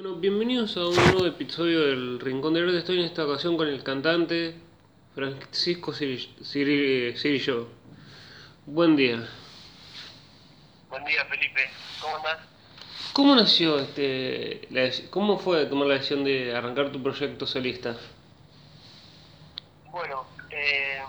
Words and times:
Bueno, 0.00 0.16
bienvenidos 0.16 0.78
a 0.78 0.86
un 0.86 0.96
nuevo 0.96 1.26
episodio 1.26 1.80
del 1.80 2.20
Rincón 2.20 2.54
de 2.54 2.62
Verde. 2.62 2.78
Estoy 2.78 3.00
en 3.00 3.04
esta 3.04 3.26
ocasión 3.26 3.58
con 3.58 3.68
el 3.68 3.84
cantante 3.84 4.54
Francisco 5.14 5.92
Cirillo. 5.92 7.68
Buen 8.64 8.96
día. 8.96 9.28
Buen 10.88 11.04
día, 11.04 11.22
Felipe. 11.26 11.70
¿Cómo 12.00 12.16
andás? 12.16 12.38
¿Cómo 13.12 13.34
nació 13.34 13.78
este, 13.78 14.66
la 14.70 14.88
cómo 15.10 15.38
fue 15.38 15.66
tomar 15.66 15.88
la 15.88 15.94
decisión 15.96 16.24
de 16.24 16.56
arrancar 16.56 16.90
tu 16.90 17.02
proyecto 17.02 17.46
solista? 17.46 17.94
Bueno, 19.90 20.24
eh, 20.48 21.02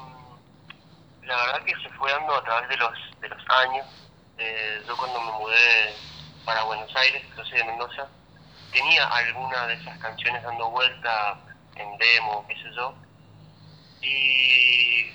la 1.23 1.37
verdad 1.45 1.63
que 1.63 1.75
se 1.81 1.87
fue 1.95 2.11
dando 2.11 2.35
a 2.35 2.43
través 2.43 2.67
de 2.67 2.75
los, 2.75 2.91
de 3.21 3.29
los 3.29 3.41
años. 3.47 3.87
Eh, 4.37 4.81
yo 4.85 4.97
cuando 4.97 5.21
me 5.21 5.31
mudé 5.39 5.93
para 6.43 6.63
Buenos 6.63 6.93
Aires, 6.93 7.23
yo 7.37 7.45
soy 7.45 7.57
de 7.57 7.63
Mendoza, 7.63 8.09
tenía 8.71 9.05
alguna 9.07 9.67
de 9.67 9.75
esas 9.75 9.97
canciones 9.99 10.41
dando 10.43 10.69
vuelta 10.69 11.39
en 11.75 11.97
demo, 11.97 12.45
qué 12.47 12.55
sé 12.55 12.71
yo, 12.75 12.93
y 14.01 15.11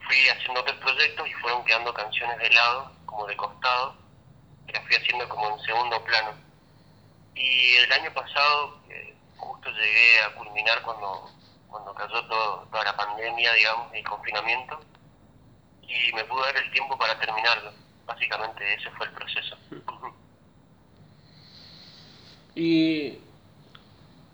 fui 0.00 0.28
haciendo 0.28 0.60
otros 0.60 0.76
proyectos 0.78 1.28
y 1.28 1.32
fueron 1.34 1.64
quedando 1.64 1.94
canciones 1.94 2.38
de 2.38 2.50
lado, 2.50 2.92
como 3.06 3.26
de 3.26 3.36
costado, 3.36 3.96
que 4.66 4.72
las 4.72 4.84
fui 4.86 4.96
haciendo 4.96 5.28
como 5.28 5.50
en 5.50 5.64
segundo 5.64 6.02
plano. 6.04 6.34
Y 7.34 7.76
el 7.76 7.92
año 7.92 8.12
pasado 8.12 8.80
justo 9.36 9.70
llegué 9.70 10.22
a 10.22 10.34
culminar 10.34 10.82
cuando, 10.82 11.30
cuando 11.68 11.94
cayó 11.94 12.26
toda 12.26 12.84
la 12.84 12.96
pandemia, 12.96 13.52
digamos, 13.54 13.92
el 13.94 14.04
confinamiento, 14.04 14.80
y 15.82 16.12
me 16.12 16.24
pude 16.24 16.42
dar 16.42 16.56
el 16.56 16.70
tiempo 16.72 16.96
para 16.96 17.18
terminarlo. 17.18 17.72
Básicamente 18.06 18.74
ese 18.74 18.90
fue 18.92 19.06
el 19.06 19.12
proceso. 19.12 19.56
Y 22.54 23.18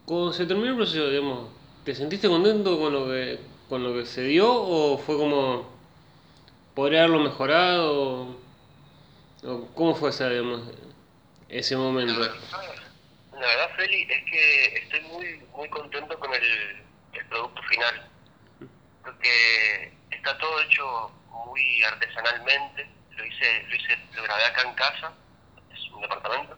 cuando 0.04 0.32
se 0.32 0.46
terminó 0.46 0.70
el 0.70 0.76
proceso, 0.76 1.08
digamos, 1.08 1.50
¿te 1.84 1.94
sentiste 1.94 2.28
contento 2.28 2.78
con 2.78 2.92
lo 2.92 3.06
que 3.06 3.38
con 3.68 3.82
lo 3.82 3.92
que 3.92 4.06
se 4.06 4.22
dio 4.22 4.50
o 4.50 4.96
fue 4.98 5.16
como 5.16 5.68
podría 6.74 7.00
haberlo 7.00 7.20
mejorado? 7.20 8.36
¿O 9.44 9.68
cómo 9.74 9.94
fue 9.94 10.10
esa, 10.10 10.28
digamos, 10.28 10.62
ese 11.48 11.76
momento? 11.76 12.18
La 12.18 13.46
verdad, 13.46 13.70
Feli, 13.76 14.02
es 14.02 14.24
que 14.24 14.78
estoy 14.78 15.00
muy 15.02 15.40
muy 15.54 15.68
contento 15.68 16.18
con 16.18 16.34
el, 16.34 16.42
el 17.12 17.26
producto 17.26 17.62
final, 17.62 18.08
porque 19.04 19.92
está 20.10 20.36
todo 20.38 20.60
hecho 20.62 21.12
muy 21.46 21.82
artesanalmente. 21.84 22.88
Lo 23.16 23.24
hice, 23.24 23.62
lo 23.68 23.76
hice, 23.76 23.98
lo 24.14 24.22
grabé 24.24 24.44
acá 24.44 24.62
en 24.62 24.74
casa, 24.74 25.12
es 25.72 25.92
un 25.92 26.02
departamento, 26.02 26.56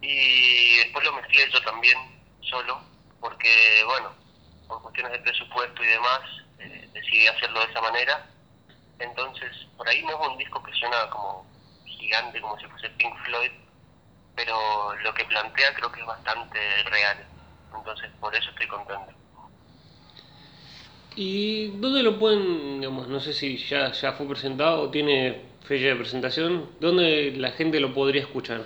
y 0.00 0.76
después 0.78 1.04
lo 1.04 1.12
mezclé 1.14 1.50
yo 1.52 1.60
también 1.62 1.96
solo, 2.40 2.80
porque 3.20 3.82
bueno, 3.86 4.12
por 4.66 4.82
cuestiones 4.82 5.12
de 5.12 5.18
presupuesto 5.20 5.82
y 5.82 5.88
demás, 5.88 6.20
eh, 6.58 6.88
decidí 6.92 7.26
hacerlo 7.26 7.60
de 7.60 7.70
esa 7.70 7.80
manera. 7.80 8.26
Entonces, 8.98 9.50
por 9.76 9.88
ahí 9.88 10.02
no 10.02 10.10
es 10.10 10.28
un 10.28 10.38
disco 10.38 10.62
que 10.62 10.72
suena 10.72 11.08
como 11.10 11.46
gigante, 11.84 12.40
como 12.40 12.58
si 12.58 12.66
fuese 12.66 12.88
Pink 12.90 13.14
Floyd, 13.24 13.50
pero 14.34 14.94
lo 15.02 15.14
que 15.14 15.24
plantea 15.24 15.74
creo 15.74 15.90
que 15.90 16.00
es 16.00 16.06
bastante 16.06 16.58
real. 16.84 17.26
Entonces, 17.74 18.10
por 18.20 18.34
eso 18.34 18.50
estoy 18.50 18.66
contento. 18.66 19.12
¿Y 21.16 21.68
dónde 21.78 22.02
lo 22.02 22.18
pueden, 22.18 22.80
digamos, 22.80 23.08
no 23.08 23.18
sé 23.18 23.32
si 23.32 23.56
ya, 23.56 23.90
ya 23.90 24.12
fue 24.12 24.28
presentado 24.28 24.82
o 24.82 24.90
tiene 24.90 25.42
fecha 25.64 25.86
de 25.86 25.96
presentación? 25.96 26.70
¿Dónde 26.78 27.32
la 27.36 27.50
gente 27.50 27.80
lo 27.80 27.92
podría 27.92 28.22
escuchar? 28.22 28.62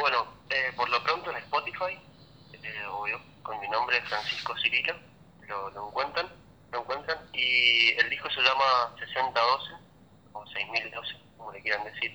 Bueno, 0.00 0.26
eh, 0.48 0.72
por 0.76 0.88
lo 0.88 1.02
pronto 1.02 1.30
en 1.30 1.36
Spotify, 1.36 1.98
eh, 2.54 2.86
obvio, 2.90 3.20
con 3.42 3.60
mi 3.60 3.68
nombre 3.68 4.00
Francisco 4.02 4.56
Cirilo, 4.56 4.94
lo, 5.46 5.88
encuentran, 5.88 6.26
lo 6.72 6.80
encuentran, 6.80 7.18
y 7.34 7.90
el 7.98 8.08
disco 8.08 8.30
se 8.30 8.40
llama 8.40 8.94
6012 8.98 9.72
o 10.32 10.46
6012, 10.46 11.16
como 11.36 11.52
le 11.52 11.60
quieran 11.60 11.84
decir. 11.84 12.12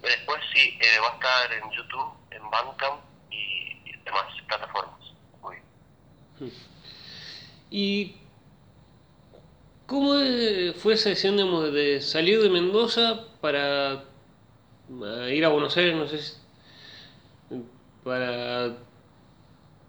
Después 0.00 0.40
sí, 0.54 0.78
eh, 0.80 1.00
va 1.00 1.08
a 1.08 1.14
estar 1.14 1.52
en 1.52 1.70
YouTube, 1.72 2.12
en 2.30 2.50
Bandcamp 2.50 3.02
y, 3.30 3.80
demás 4.04 4.26
plataformas. 4.46 5.00
Muy 5.40 5.56
bien. 6.38 6.52
¿Y 7.70 8.16
cómo 9.86 10.14
fue 10.76 10.94
esa 10.94 11.08
decisión, 11.08 11.36
de 11.72 12.00
salir 12.00 12.40
de 12.40 12.48
Mendoza 12.48 13.26
para 13.40 14.04
eh, 15.00 15.34
ir 15.34 15.44
a 15.44 15.48
Buenos 15.48 15.76
Aires, 15.76 15.96
no 15.96 16.06
sé 16.06 16.18
si, 16.18 16.41
para, 18.04 18.76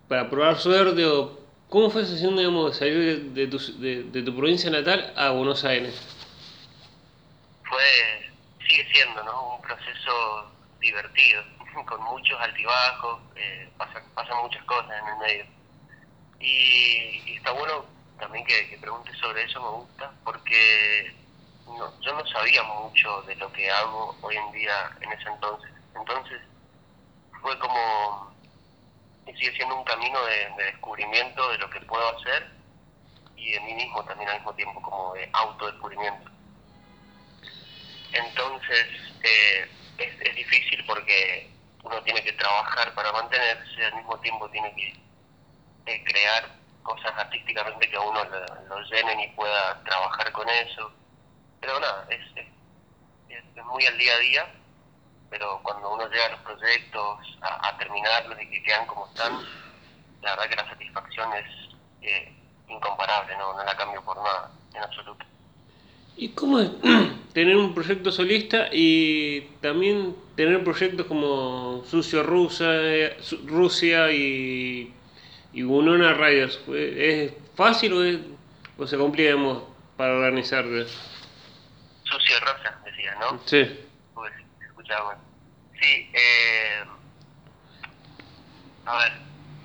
para 0.07 0.29
probar 0.29 0.57
suerte 0.57 1.06
o 1.06 1.40
cómo 1.69 1.90
fue 1.90 2.03
esa 2.03 2.12
decisión, 2.12 2.38
digamos, 2.38 2.72
de 2.72 2.78
salir 2.78 3.22
de, 3.34 3.47
tu, 3.47 3.57
de, 3.79 4.22
tu 4.22 4.35
provincia 4.35 4.69
natal 4.69 5.13
a 5.16 5.31
Buenos 5.31 5.63
Aires? 5.66 6.00
fue 7.74 8.31
sigue 8.68 8.88
siendo 8.94 9.24
¿no? 9.24 9.56
un 9.56 9.62
proceso 9.62 10.51
divertido 10.79 11.41
con 11.88 12.03
muchos 12.03 12.40
altibajos 12.40 13.19
eh, 13.35 13.68
pasan 13.78 14.03
pasan 14.13 14.38
muchas 14.44 14.63
cosas 14.66 14.91
en 14.91 15.07
el 15.07 15.18
medio 15.18 15.45
y, 16.40 17.22
y 17.25 17.35
está 17.38 17.51
bueno 17.51 17.85
también 18.19 18.45
que, 18.45 18.69
que 18.69 18.78
preguntes 18.78 19.18
sobre 19.18 19.44
eso 19.44 19.59
me 19.59 19.69
gusta 19.69 20.12
porque 20.24 21.16
no, 21.66 22.00
yo 22.01 22.13
no 22.13 22.25
sabía 22.28 22.62
mucho 22.63 23.24
de 23.24 23.35
lo 23.38 23.51
que 23.53 23.72
hago 23.72 24.16
hoy 24.22 24.35
en 24.35 24.51
día 24.51 24.91
en 25.01 25.12
ese 25.12 25.30
entonces 25.30 25.72
entonces 25.95 26.41
fue 27.44 27.59
como 27.59 28.34
y 29.28 29.34
sigue 29.34 29.56
siendo 29.56 29.76
un 29.78 29.84
camino 29.84 30.20
de, 30.26 30.50
de 30.58 30.64
descubrimiento 30.72 31.50
de 31.50 31.59
lo 31.59 31.70
que 31.70 31.80
puedo 31.81 32.18
hacer 32.18 32.52
y 33.36 33.52
de 33.52 33.59
mí 33.62 33.74
mismo 33.76 34.04
también 34.06 34.30
al 34.30 34.38
mismo 34.38 34.54
tiempo 34.56 34.81
como 34.81 35.14
de 35.14 35.30
autodescubrimiento 35.34 36.34
entonces, 38.14 38.86
eh, 39.24 39.68
es, 39.98 40.36
difícil 40.36 40.84
porque 40.86 41.52
uno 41.84 42.02
tiene 42.04 42.24
que 42.24 42.34
trabajar 42.34 42.94
para 42.94 43.12
mantenerse, 43.12 43.86
al 43.86 43.96
mismo 43.96 44.20
tiempo 44.20 44.50
tiene 44.50 44.74
que 44.75 44.94
eh, 45.92 46.04
crear 46.06 46.48
cosas 46.84 47.12
artísticamente 47.18 47.90
que 47.90 47.96
a 47.96 48.02
uno 48.02 48.24
lo, 48.24 48.81
llenen 48.84 49.20
y 49.20 49.28
pueda 49.30 49.84
trabajar 49.84 50.31
con 50.31 50.48
eso. 50.50 50.92
Pero 51.60 51.80
nada, 51.80 52.08
es- 52.10 52.46
es 53.30 53.66
muy 53.66 53.86
al 53.86 53.98
día 53.98 54.14
a 54.14 54.20
día, 54.20 54.56
pero 55.34 55.60
cuando 55.64 55.92
uno 55.92 56.08
llega 56.10 56.28
a 56.28 56.30
los 56.30 56.40
proyectos, 56.42 57.18
a, 57.42 57.70
a 57.70 57.78
terminarlos 57.80 58.40
y 58.40 58.50
que 58.52 58.62
quedan 58.62 58.86
como 58.86 59.08
están, 59.08 59.34
la 60.22 60.36
verdad 60.36 60.48
que 60.48 60.56
la 60.58 60.70
satisfacción 60.70 61.28
es 61.34 61.46
eh, 62.04 62.32
incomparable, 62.70 63.36
no, 63.38 63.58
no 63.58 63.64
la 63.64 63.76
cambio 63.76 64.04
por 64.04 64.16
nada, 64.18 64.52
en 64.76 64.84
absoluto. 64.84 65.26
¿Y 66.18 66.30
cómo 66.30 66.60
es 66.60 66.70
tener 67.34 67.58
un 67.58 67.74
proyecto 67.74 68.12
solista 68.12 68.68
y 68.72 69.42
también 69.60 70.16
tener 70.36 70.64
proyectos 70.64 71.08
como 71.08 71.84
Sucio 71.90 72.22
Rusa, 72.22 72.72
Rusia 73.48 74.12
y, 74.12 74.94
y 75.52 75.64
Winona 75.64 76.14
Riders? 76.14 76.60
¿Es 76.68 77.34
fácil 77.56 77.94
o, 77.94 78.04
es, 78.04 78.20
o 78.78 78.86
se 78.86 78.98
complica 78.98 79.36
para 79.98 80.14
organizarte? 80.14 80.86
Sucio 82.04 82.40
Rosa, 82.40 82.80
decía, 82.86 83.16
¿no? 83.20 83.40
Sí. 83.46 83.80
Sí, 85.80 86.10
eh, 86.14 86.84
a 88.86 88.98
ver, 88.98 89.12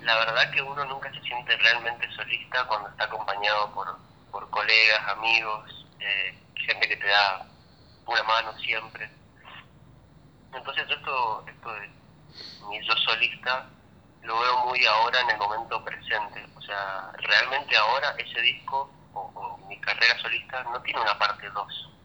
la 0.01 0.15
verdad 0.15 0.51
que 0.51 0.61
uno 0.61 0.85
nunca 0.85 1.11
se 1.13 1.21
siente 1.21 1.55
realmente 1.57 2.09
solista 2.15 2.65
cuando 2.67 2.89
está 2.89 3.03
acompañado 3.05 3.73
por, 3.73 3.97
por 4.31 4.49
colegas, 4.49 5.07
amigos, 5.09 5.85
eh, 5.99 6.37
gente 6.55 6.87
que 6.87 6.97
te 6.97 7.07
da 7.07 7.45
una 8.05 8.23
mano 8.23 8.57
siempre. 8.59 9.09
Entonces 10.53 10.87
yo 10.87 10.95
esto, 10.95 11.45
esto 11.47 11.73
de 11.73 11.89
mi 12.69 12.85
yo 12.85 12.93
solista 12.95 13.69
lo 14.21 14.39
veo 14.39 14.65
muy 14.65 14.85
ahora 14.85 15.19
en 15.21 15.29
el 15.31 15.37
momento 15.37 15.83
presente. 15.83 16.45
O 16.55 16.61
sea, 16.61 17.11
realmente 17.17 17.75
ahora 17.77 18.15
ese 18.17 18.41
disco 18.41 18.89
o, 19.13 19.19
o 19.19 19.57
mi 19.67 19.79
carrera 19.81 20.17
solista 20.19 20.63
no 20.63 20.81
tiene 20.81 21.01
una 21.01 21.17
parte 21.17 21.49
2 21.49 21.98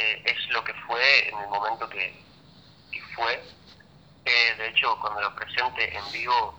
eh, 0.00 0.22
es 0.24 0.48
lo 0.48 0.64
que 0.64 0.72
fue 0.86 1.28
en 1.28 1.38
el 1.38 1.48
momento 1.48 1.86
que, 1.90 2.14
que 2.90 3.02
fue. 3.14 3.34
Eh, 4.24 4.54
de 4.56 4.68
hecho, 4.68 4.98
cuando 4.98 5.20
lo 5.20 5.34
presente 5.34 5.94
en 5.94 6.12
vivo, 6.12 6.58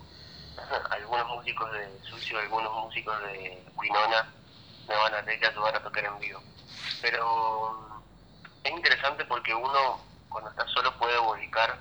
algunos 0.91 1.27
músicos 1.27 1.71
de 1.73 1.99
Sucio, 2.03 2.37
algunos 2.37 2.71
músicos 2.85 3.19
de 3.23 3.63
Winona 3.75 4.31
me 4.87 4.95
van 4.95 5.15
a 5.15 5.19
tener 5.21 5.39
que 5.39 5.47
ayudar 5.47 5.75
a 5.75 5.83
tocar 5.83 6.05
en 6.05 6.19
vivo. 6.19 6.39
Pero 7.01 7.73
mm, 7.73 8.67
es 8.67 8.71
interesante 8.71 9.25
porque 9.25 9.55
uno, 9.55 9.99
cuando 10.29 10.51
está 10.51 10.67
solo, 10.67 10.95
puede 10.99 11.17
volcar 11.17 11.79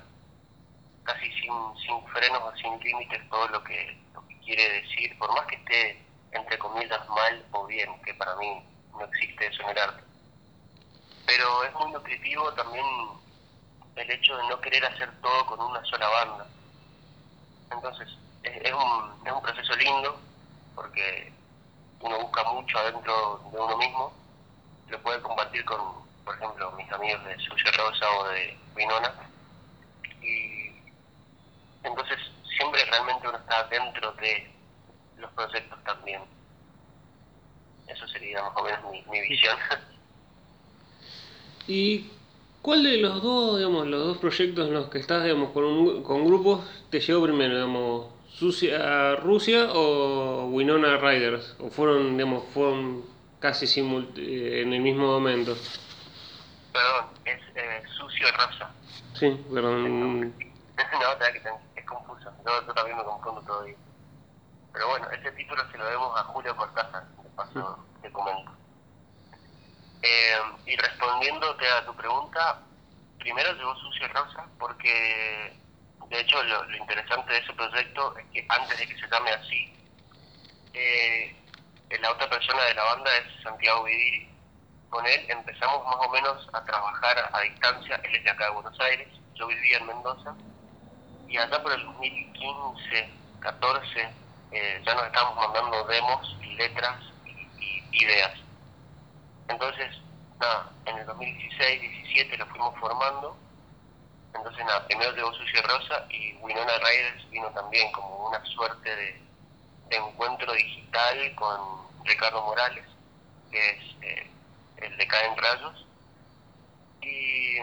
casi 1.03 1.31
sin, 1.33 1.53
sin 1.77 2.07
frenos 2.07 2.41
o 2.41 2.55
sin 2.57 2.79
límites 2.79 3.29
todo 3.29 3.47
lo 3.49 3.63
que, 3.63 4.01
lo 4.15 4.27
que 4.27 4.39
quiere 4.39 4.81
decir, 4.81 5.15
por 5.19 5.31
más 5.33 5.45
que 5.45 5.57
esté, 5.57 6.03
entre 6.31 6.57
comillas, 6.57 7.07
mal 7.09 7.45
o 7.51 7.67
bien, 7.67 8.01
que 8.01 8.15
para 8.15 8.35
mí 8.37 8.63
no 8.93 9.05
existe 9.05 9.45
eso 9.45 9.61
en 9.61 9.69
el 9.69 9.77
arte 9.77 10.10
pero 11.35 11.63
es 11.63 11.73
muy 11.75 11.91
nutritivo 11.93 12.51
también 12.55 12.85
el 13.95 14.11
hecho 14.11 14.35
de 14.35 14.49
no 14.49 14.59
querer 14.59 14.83
hacer 14.83 15.09
todo 15.21 15.45
con 15.45 15.61
una 15.61 15.81
sola 15.85 16.09
banda. 16.09 16.45
Entonces, 17.71 18.09
es, 18.43 18.65
es, 18.65 18.73
un, 18.73 19.25
es 19.25 19.31
un 19.31 19.41
proceso 19.41 19.73
lindo 19.77 20.19
porque 20.75 21.31
uno 22.01 22.19
busca 22.19 22.43
mucho 22.51 22.77
adentro 22.79 23.39
de 23.49 23.59
uno 23.59 23.77
mismo, 23.77 24.13
lo 24.89 25.01
puede 25.01 25.21
compartir 25.21 25.63
con, 25.63 25.79
por 26.25 26.35
ejemplo, 26.35 26.69
mis 26.73 26.91
amigos 26.91 27.23
de 27.23 27.39
Sucia 27.39 27.71
Rosa 27.77 28.11
o 28.11 28.27
de 28.27 28.57
Winona, 28.75 29.13
y 30.21 30.69
entonces 31.83 32.19
siempre 32.57 32.83
realmente 32.85 33.29
uno 33.29 33.37
está 33.37 33.63
dentro 33.69 34.11
de 34.13 34.53
los 35.15 35.31
proyectos 35.31 35.81
también. 35.85 36.23
Eso 37.87 38.05
sería 38.09 38.43
más 38.43 38.57
o 38.57 38.63
menos 38.63 38.91
mi, 38.91 39.01
mi 39.03 39.21
visión. 39.21 39.57
¿Y 41.67 42.09
cuál 42.61 42.83
de 42.83 42.97
los 42.97 43.21
dos, 43.21 43.57
digamos, 43.57 43.87
los 43.87 44.05
dos 44.05 44.17
proyectos 44.17 44.67
en 44.67 44.73
los 44.73 44.89
que 44.89 44.99
estás, 44.99 45.23
digamos, 45.23 45.51
con, 45.51 45.63
un, 45.63 46.03
con 46.03 46.25
grupos, 46.25 46.61
te 46.89 46.99
llegó 46.99 47.23
primero, 47.23 47.55
digamos, 47.55 48.07
Sucia 48.29 49.15
Rusia 49.17 49.69
o 49.73 50.47
Winona 50.47 50.97
Riders? 50.97 51.55
¿O 51.59 51.69
fueron, 51.69 52.17
digamos, 52.17 52.43
fueron 52.53 53.03
casi 53.39 53.67
simult 53.67 54.17
eh, 54.17 54.61
en 54.61 54.73
el 54.73 54.81
mismo 54.81 55.07
momento? 55.07 55.55
Perdón, 56.71 57.05
es 57.25 57.41
eh, 57.55 57.83
Sucio 57.97 58.27
Rosa. 58.31 58.71
Sí, 59.13 59.37
perdón. 59.53 60.21
no, 60.21 60.31
te 60.33 61.33
que 61.33 61.49
es 61.75 61.85
confuso. 61.85 62.31
Yo, 62.45 62.65
yo, 62.65 62.73
también 62.73 62.97
me 62.97 63.03
confundo 63.03 63.41
todavía. 63.41 63.75
Pero 64.73 64.87
bueno, 64.87 65.09
ese 65.11 65.31
título 65.33 65.61
se 65.69 65.77
lo 65.77 65.85
debemos 65.85 66.17
a 66.17 66.23
Julio 66.23 66.55
Cortázar, 66.55 67.05
de 67.21 67.29
paso 67.35 67.77
te 68.01 68.11
comento. 68.11 68.60
Eh, 70.03 70.37
y 70.65 70.75
respondiéndote 70.75 71.67
a 71.67 71.85
tu 71.85 71.95
pregunta, 71.95 72.59
primero 73.19 73.53
llegó 73.53 73.75
Sucio 73.75 74.07
Rosa 74.07 74.47
porque, 74.57 75.53
de 76.09 76.19
hecho, 76.19 76.41
lo, 76.43 76.75
interesante 76.75 77.33
de 77.33 77.39
ese 77.39 77.53
proyecto 77.53 78.17
es 78.17 78.25
que 78.33 78.45
antes 78.49 78.79
de 78.79 78.87
que 78.87 78.97
se 78.99 79.07
llame 79.07 79.31
así, 79.31 79.73
eh, 80.73 81.35
la 81.99 82.11
otra 82.11 82.29
persona 82.29 82.63
de 82.63 82.73
la 82.73 82.83
banda 82.83 83.11
es 83.17 83.43
Santiago 83.43 83.83
Vidiri. 83.83 84.27
Con 84.89 85.05
él 85.05 85.25
empezamos 85.29 85.85
más 85.85 85.97
o 85.99 86.09
menos 86.09 86.49
a 86.53 86.65
trabajar 86.65 87.29
a 87.31 87.39
distancia. 87.41 88.01
Él 88.03 88.15
es 88.15 88.23
de 88.23 88.29
acá 88.29 88.45
de 88.45 88.51
Buenos 88.51 88.79
Aires, 88.79 89.07
yo 89.35 89.47
vivía 89.47 89.77
en 89.77 89.87
Mendoza. 89.87 90.35
Y 91.27 91.37
allá 91.37 91.61
por 91.61 91.71
el 91.71 91.83
2015, 91.85 93.09
14, 93.39 94.09
eh, 94.51 94.81
ya 94.85 94.95
nos 94.95 95.05
estábamos 95.05 95.35
mandando 95.35 95.85
demos, 95.85 96.37
letras 96.57 96.99
y 97.59 98.03
ideas. 98.03 98.40
Entonces, 99.51 99.97
nada, 100.39 100.71
en 100.85 100.97
el 100.97 101.05
2016, 101.05 101.81
17 101.81 102.37
lo 102.37 102.45
fuimos 102.47 102.73
formando. 102.79 103.37
Entonces, 104.33 104.65
nada, 104.65 104.87
primero 104.87 105.11
llegó 105.11 105.33
Sucio 105.33 105.61
Rosa 105.63 106.05
y 106.09 106.31
Winona 106.35 106.77
Riders 106.77 107.29
vino 107.29 107.49
también 107.49 107.91
como 107.91 108.29
una 108.29 108.41
suerte 108.45 108.95
de, 108.95 109.19
encuentro 109.89 110.53
digital 110.53 111.35
con 111.35 111.85
Ricardo 112.05 112.41
Morales, 112.43 112.85
que 113.51 113.71
es 113.71 113.83
eh, 114.03 114.25
el 114.77 114.95
de 114.95 115.05
Caen 115.05 115.35
Rayos. 115.35 115.85
Y 117.01 117.57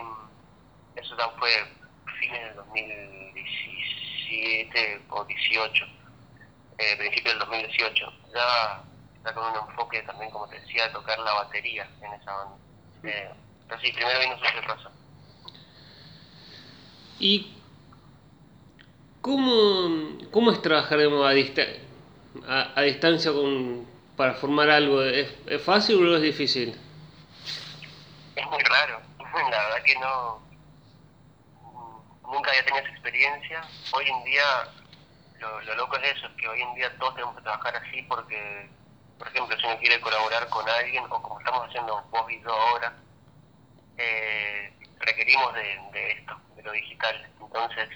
eso 0.95 1.17
ya 1.17 1.31
fue 1.39 1.51
fines 2.21 2.45
del 2.45 2.57
2017 2.57 5.07
o 5.09 5.25
18, 5.25 5.87
eh, 6.77 6.97
principio 6.99 7.31
del 7.31 7.39
2018. 7.39 8.13
Ya 8.35 8.83
está 9.19 9.35
con 9.35 9.45
un 9.45 9.69
enfoque 9.69 10.03
también, 10.03 10.31
como 10.31 10.49
te 10.49 10.61
decía, 10.61 10.87
de 10.87 10.93
tocar 10.93 11.19
la 11.19 11.35
batería 11.35 11.89
en 12.01 12.13
esa 12.15 12.33
banda. 12.33 12.57
Eh, 13.03 13.31
pero 13.69 13.81
sí, 13.81 13.93
primero 13.93 14.19
vino 14.21 14.39
Sucio 14.39 14.63
Rosa. 14.63 14.91
¿Y 17.21 17.55
cómo, 19.21 20.19
cómo 20.31 20.53
es 20.53 20.63
trabajar 20.63 21.01
a, 21.01 21.31
dista 21.31 21.63
a, 22.47 22.73
a, 22.77 22.83
distancia 22.83 23.33
con, 23.33 23.87
para 24.17 24.35
formar 24.35 24.71
algo? 24.71 25.03
¿Es, 25.03 25.35
¿Es, 25.47 25.63
fácil 25.63 26.07
o 26.07 26.17
es 26.17 26.23
difícil? 26.23 26.79
Es 28.37 28.47
muy 28.47 28.63
raro. 28.63 29.01
La 29.19 29.65
verdad 29.65 29.83
que 29.85 29.95
no. 29.97 30.49
Nunca 32.23 32.51
había 32.51 32.65
tenido 32.65 32.85
esa 32.85 32.93
experiencia. 32.93 33.63
Hoy 33.93 34.05
en 34.07 34.25
día, 34.25 34.45
lo, 35.41 35.61
lo 35.63 35.75
loco 35.75 35.97
es 35.97 36.17
eso, 36.17 36.27
es 36.27 36.33
que 36.35 36.47
hoy 36.47 36.61
en 36.61 36.75
día 36.75 36.97
todos 36.99 37.15
tenemos 37.15 37.37
que 37.37 37.43
trabajar 37.43 37.77
así 37.77 38.03
porque 38.03 38.69
por 39.19 39.29
ejemplo, 39.29 39.57
si 39.59 39.67
uno 39.67 39.79
quiere 39.79 40.01
colaborar 40.01 40.49
con 40.49 40.69
alguien, 40.69 41.05
o 41.05 41.23
como 41.23 41.39
estamos 41.39 41.69
haciendo 41.69 42.03
vos 42.11 42.31
y 42.31 42.41
yo 42.41 42.53
ahora, 42.53 42.95
eh, 43.97 44.73
requerimos 45.01 45.55
de, 45.55 45.81
de, 45.93 46.11
esto, 46.13 46.35
de 46.57 46.63
lo 46.63 46.73
digital. 46.73 47.29
Entonces, 47.41 47.89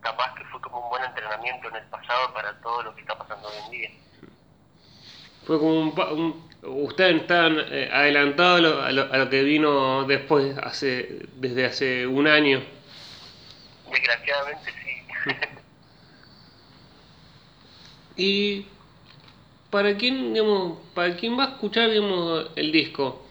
capaz 0.00 0.34
que 0.34 0.44
fue 0.44 0.60
como 0.60 0.80
un 0.80 0.90
buen 0.90 1.04
entrenamiento 1.04 1.68
en 1.68 1.76
el 1.76 1.84
pasado 1.84 2.32
para 2.32 2.58
todo 2.60 2.82
lo 2.84 2.94
que 2.94 3.00
está 3.00 3.18
pasando 3.18 3.48
hoy 3.48 3.54
en 3.64 3.70
día. 3.70 3.90
Fue 5.46 5.58
como 5.58 5.80
un... 5.80 6.00
un 6.00 6.54
ustedes 6.64 7.22
están 7.22 7.58
eh, 7.58 7.90
adelantados 7.92 8.58
a 8.58 8.60
lo, 8.62 8.82
a, 8.82 8.92
lo, 8.92 9.12
a 9.12 9.18
lo 9.18 9.28
que 9.28 9.42
vino 9.42 10.04
después, 10.04 10.56
hace 10.58 11.26
desde 11.34 11.66
hace 11.66 12.06
un 12.06 12.26
año. 12.26 12.64
Desgraciadamente 13.90 14.72
sí. 14.82 15.02
y 18.16 18.66
para 19.74 19.96
quien, 19.96 20.32
digamos, 20.32 20.78
para 20.94 21.16
quien 21.16 21.36
va 21.36 21.46
a 21.46 21.48
escuchar, 21.54 21.90
digamos, 21.90 22.48
el 22.54 22.70
disco, 22.70 23.26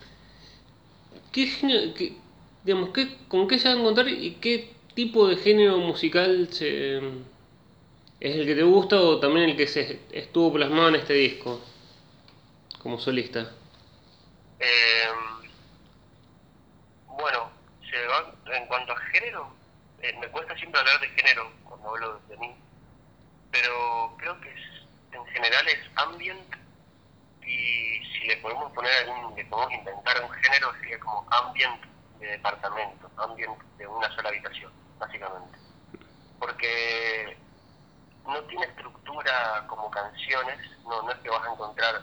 ¿qué, 1.31 1.49
qué, 1.97 2.17
digamos, 2.65 2.89
qué, 2.89 3.15
¿con 3.29 3.47
qué 3.47 3.57
se 3.57 3.69
va 3.69 3.75
a 3.75 3.77
encontrar 3.77 4.09
y 4.09 4.31
qué 4.41 4.73
tipo 4.93 5.29
de 5.29 5.37
género 5.37 5.77
musical 5.77 6.49
se, 6.51 6.97
es 6.97 8.35
el 8.35 8.45
que 8.45 8.55
te 8.55 8.63
gusta 8.63 8.99
o 8.99 9.21
también 9.21 9.51
el 9.51 9.55
que 9.55 9.67
se 9.67 10.01
estuvo 10.11 10.51
plasmado 10.51 10.89
en 10.89 10.95
este 10.95 11.13
disco 11.13 11.61
como 12.79 12.99
solista? 12.99 13.49
Eh, 14.59 15.07
bueno, 17.07 17.51
se 17.89 18.05
va, 18.05 18.35
en 18.57 18.65
cuanto 18.65 18.91
a 18.91 18.97
género, 18.97 19.47
eh, 20.01 20.13
me 20.19 20.27
cuesta 20.27 20.57
siempre 20.57 20.81
hablar 20.81 20.99
de 20.99 21.07
género 21.07 21.49
cuando 21.63 21.87
hablo 21.87 22.19
de 22.27 22.35
mí, 22.35 22.53
pero 23.49 24.13
creo 24.17 24.41
que 24.41 24.49
es 24.49 24.72
en 25.13 25.25
general 25.27 25.67
es 25.67 25.79
ambient 25.95 26.55
y 27.45 28.03
si 28.05 28.27
le 28.27 28.37
podemos 28.37 28.71
poner 28.71 28.91
algún, 28.99 29.35
le 29.35 29.45
podemos 29.45 29.73
inventar 29.73 30.23
un 30.23 30.29
género 30.31 30.73
sería 30.79 30.99
como 30.99 31.25
ambient 31.29 31.83
de 32.19 32.27
departamento, 32.27 33.09
ambient 33.17 33.61
de 33.77 33.87
una 33.87 34.09
sola 34.15 34.29
habitación, 34.29 34.71
básicamente. 34.97 35.57
Porque 36.39 37.37
no 38.25 38.41
tiene 38.43 38.65
estructura 38.65 39.65
como 39.67 39.91
canciones, 39.91 40.59
no, 40.83 41.01
no 41.03 41.11
es 41.11 41.17
que 41.19 41.29
vas 41.29 41.47
a 41.47 41.51
encontrar 41.51 42.01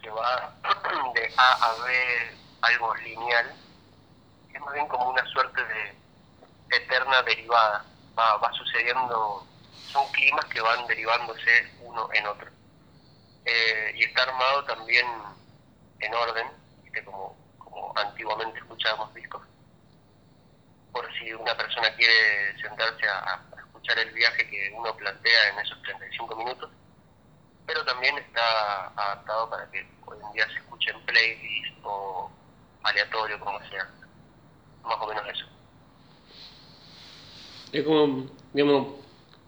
que 0.00 0.10
va 0.10 0.54
de 1.14 1.32
A 1.36 1.52
a 1.52 1.84
B 1.84 2.38
algo 2.62 2.94
lineal, 2.96 3.54
es 4.52 4.60
más 4.60 4.74
bien 4.74 4.88
como 4.88 5.10
una 5.10 5.24
suerte 5.26 5.62
de 5.64 5.96
eterna 6.76 7.22
derivada, 7.22 7.84
va, 8.18 8.36
va 8.38 8.52
sucediendo 8.52 9.46
son 9.92 10.10
climas 10.12 10.44
que 10.46 10.60
van 10.60 10.86
derivándose 10.86 11.72
uno 11.82 12.08
en 12.12 12.26
otro. 12.26 12.50
Eh, 13.44 13.92
y 13.96 14.04
está 14.04 14.22
armado 14.22 14.64
también 14.64 15.06
en 16.00 16.14
orden, 16.14 16.46
como 17.04 17.36
antiguamente 17.96 18.58
escuchábamos 18.58 19.12
discos. 19.14 19.42
Por 20.92 21.12
si 21.18 21.32
una 21.32 21.56
persona 21.56 21.94
quiere 21.94 22.60
sentarse 22.60 23.08
a, 23.08 23.18
a, 23.34 23.60
escuchar 23.60 23.98
el 23.98 24.10
viaje 24.12 24.48
que 24.48 24.72
uno 24.76 24.94
plantea 24.96 25.48
en 25.48 25.58
esos 25.60 25.80
35 25.82 26.36
minutos, 26.36 26.70
pero 27.66 27.84
también 27.84 28.18
está 28.18 28.88
adaptado 28.88 29.48
para 29.48 29.70
que 29.70 29.86
hoy 30.06 30.18
en 30.22 30.32
día 30.32 30.46
se 30.48 30.58
escuche 30.58 30.90
en 30.90 31.00
playlist 31.06 31.78
o 31.84 32.30
aleatorio, 32.82 33.38
como 33.40 33.58
sea. 33.68 33.88
Más 34.82 34.96
o 35.00 35.06
menos 35.06 35.28
eso. 35.28 35.46
Es 37.72 37.84
como, 37.84 38.28
digamos, 38.52 39.00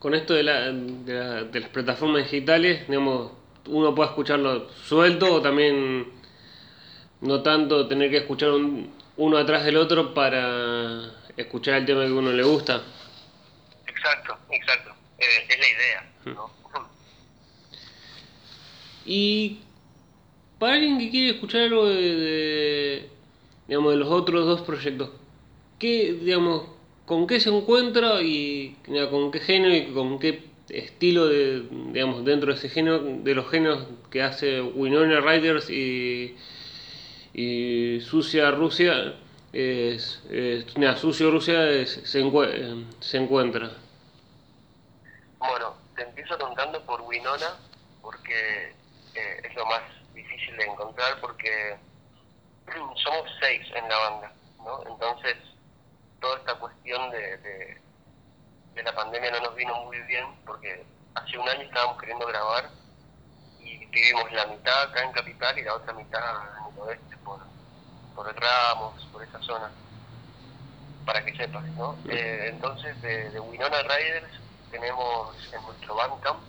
con 0.03 0.17
esto 0.17 0.35
de, 0.35 0.43
la, 0.43 0.73
de, 0.73 1.15
la, 1.15 1.45
de, 1.45 1.61
las 1.61 1.69
plataformas 1.69 2.25
digitales, 2.25 2.89
digamos, 2.89 3.31
uno 3.69 3.95
puede 3.95 4.11
escucharlo 4.11 4.69
suelto 4.69 5.33
o 5.33 5.41
también 5.41 6.13
no 7.21 7.41
tanto 7.41 7.87
tener 7.87 8.11
que 8.11 8.17
escuchar 8.17 8.51
un, 8.51 8.93
uno 9.17 9.39
atrás 9.39 9.65
del 9.65 9.77
otro 9.77 10.13
para 10.13 11.09
escuchar 11.37 11.77
el 11.77 11.87
tema 11.87 12.05
que 12.05 12.11
uno 12.11 12.33
le 12.33 12.43
gusta. 12.43 12.83
Exacto, 13.87 14.37
exacto. 14.51 14.91
Eh, 15.21 15.47
es 15.49 15.59
la 15.61 15.69
idea. 15.69 16.13
¿no? 16.25 16.51
Y 19.07 19.61
para 20.59 20.75
alguien 20.75 20.99
que 20.99 21.11
quiere 21.11 21.31
escuchar 21.31 21.61
algo 21.61 21.87
de, 21.87 22.17
de, 22.17 23.09
digamos, 23.69 23.93
de 23.93 23.99
los 23.99 24.09
otros 24.09 24.47
dos 24.47 24.63
proyectos, 24.63 25.11
¿qué, 25.79 26.19
digamos, 26.21 26.65
con 27.13 27.27
qué 27.27 27.41
se 27.41 27.51
encuentra 27.51 28.23
y 28.23 28.75
con 29.11 29.31
qué 29.31 29.41
género 29.41 29.75
y 29.75 29.93
con 29.93 30.19
qué 30.19 30.49
estilo 30.71 31.27
de, 31.27 31.61
digamos, 31.93 32.25
dentro 32.25 32.51
de 32.51 32.59
ese 32.59 32.71
género, 32.71 33.01
de 33.01 33.35
los 33.35 33.51
géneros 33.51 33.87
que 34.11 34.23
hace 34.23 34.63
Winona 34.63 35.21
Riders 35.21 35.69
y, 35.69 36.39
y 37.35 38.01
Sucia 38.01 38.51
Rusia, 38.53 39.15
nada, 40.77 40.97
Sucio 40.97 41.31
Rusia 41.31 41.85
se, 41.85 42.21
encue, 42.21 42.83
se 43.01 43.19
encuentra. 43.19 43.73
Bueno, 45.37 45.75
te 45.95 46.05
empiezo 46.05 46.39
contando 46.39 46.81
por 46.87 47.03
Winona, 47.03 47.59
porque 48.01 48.73
eh, 49.15 49.41
es 49.45 49.55
lo 49.55 49.67
más 49.67 49.83
difícil 50.15 50.57
de 50.57 50.65
encontrar, 50.65 51.21
porque 51.21 51.77
somos 53.05 53.31
seis 53.39 53.67
en 53.77 53.87
la 53.87 53.99
banda, 53.99 54.33
¿no? 54.65 54.83
Entonces, 54.91 55.37
toda 56.23 56.39
esta 56.39 56.55
cuestión 56.55 57.11
de, 57.11 57.37
de, 57.39 57.81
de 58.75 58.83
la 58.83 58.95
pandemia 58.95 59.31
no 59.33 59.41
nos 59.41 59.55
vino 59.57 59.75
muy 59.85 60.01
bien, 60.05 60.25
porque 60.47 60.87
hace 61.15 61.37
un 61.37 61.49
año 61.49 61.63
estábamos 61.63 61.99
queriendo 61.99 62.27
grabar 62.27 62.71
y 63.59 63.85
vivimos 63.87 64.33
la 64.33 64.47
mitad 64.47 64.83
acá 64.85 65.03
en 65.03 65.13
Capital 65.13 65.59
y 65.59 65.63
la 65.65 65.75
otra 65.75 65.93
mitad 65.93 66.23
en 66.59 66.73
el 66.73 66.79
oeste, 66.81 67.17
por, 67.19 67.41
por 68.15 68.35
Ramos, 68.41 69.05
por 69.13 69.23
esa 69.23 69.41
zona, 69.43 69.71
para 71.05 71.25
que 71.25 71.37
sepas, 71.37 71.65
¿no? 71.77 71.99
Eh, 72.09 72.47
entonces, 72.49 73.03
de, 73.03 73.29
de 73.31 73.41
Winona 73.41 73.83
Riders 73.83 74.33
tenemos 74.71 75.37
en 75.53 75.63
nuestro 75.63 75.97
Bandcamp, 75.97 76.41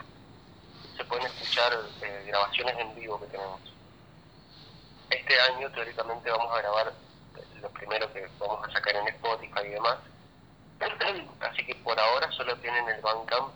se 0.96 1.04
pueden 1.06 1.26
escuchar 1.26 1.74
eh, 2.04 2.24
grabaciones 2.28 2.78
en 2.78 2.96
vivo 2.96 3.20
que 3.20 3.26
tenemos. 3.26 3.60
Este 5.10 5.40
año, 5.42 5.70
teóricamente, 5.72 6.30
vamos 6.30 6.52
a 6.54 6.62
grabar 6.62 6.94
lo 7.64 7.70
primero 7.70 8.12
que 8.12 8.28
vamos 8.40 8.68
a 8.68 8.72
sacar 8.72 8.96
en 8.96 9.08
Spotify 9.08 9.62
y 9.66 9.70
demás. 9.70 9.98
Así 11.40 11.66
que 11.66 11.76
por 11.76 11.98
ahora 11.98 12.30
solo 12.34 12.56
tienen 12.58 12.88
el 12.90 13.02
Bandcamp. 13.02 13.54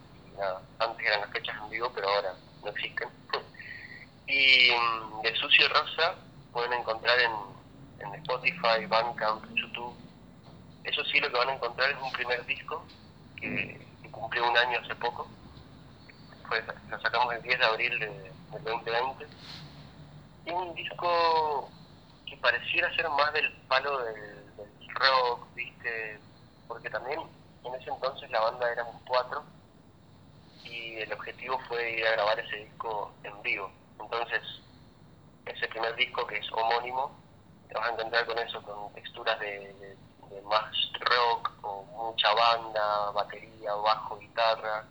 Antes 0.79 1.05
eran 1.05 1.21
las 1.21 1.31
fechas 1.31 1.55
en 1.61 1.69
vivo, 1.69 1.91
pero 1.93 2.07
ahora 2.09 2.33
no 2.63 2.69
existen. 2.71 3.09
y 4.27 4.71
mm, 4.71 5.21
de 5.21 5.35
Sucio 5.35 5.67
Rosa 5.69 6.15
pueden 6.53 6.73
encontrar 6.73 7.19
en, 7.19 7.31
en 7.99 8.15
Spotify, 8.15 8.85
Bandcamp, 8.87 9.43
YouTube. 9.55 9.95
Eso 10.85 11.03
sí, 11.05 11.19
lo 11.19 11.29
que 11.29 11.37
van 11.37 11.49
a 11.49 11.55
encontrar 11.55 11.91
es 11.91 11.97
un 12.01 12.11
primer 12.13 12.45
disco 12.45 12.85
que, 13.35 13.85
que 14.01 14.11
cumplió 14.11 14.49
un 14.49 14.57
año 14.57 14.79
hace 14.79 14.95
poco. 14.95 15.27
Fue, 16.47 16.63
lo 16.89 17.01
sacamos 17.01 17.33
el 17.33 17.41
10 17.41 17.59
de 17.59 17.65
abril 17.65 17.99
de, 17.99 18.07
del 18.07 18.63
2020. 18.63 19.27
Y 20.45 20.51
un 20.51 20.73
disco 20.75 21.69
que 22.29 22.38
pareciera 22.38 22.93
ser 22.96 23.10
más 23.10 23.34
del 23.34 23.51
palo 23.67 24.03
del, 24.03 24.46
rock, 24.93 25.53
¿viste? 25.53 26.19
Porque 26.67 26.89
también 26.89 27.19
en 27.63 27.75
ese 27.75 27.89
entonces 27.89 28.29
la 28.31 28.39
banda 28.39 28.72
éramos 28.72 28.96
cuatro 29.05 29.43
y 30.63 30.96
el 30.96 31.13
objetivo 31.13 31.60
fue 31.67 31.91
ir 31.91 32.07
a 32.07 32.12
grabar 32.13 32.39
ese 32.39 32.55
disco 32.55 33.13
en 33.24 33.41
vivo. 33.43 33.72
Entonces, 34.00 34.41
ese 35.46 35.67
primer 35.67 35.96
disco 35.96 36.25
que 36.25 36.38
es 36.38 36.51
homónimo, 36.51 37.12
te 37.67 37.75
vas 37.75 37.89
a 37.89 37.93
encontrar 37.93 38.25
con 38.25 38.39
eso, 38.39 38.62
con 38.63 38.91
texturas 38.93 39.39
de 39.39 39.96
más 40.46 40.72
rock 41.00 41.51
o 41.62 41.84
mucha 41.84 42.34
banda, 42.34 43.12
batería, 43.12 43.74
bajo, 43.74 44.17
guitarra, 44.17 44.86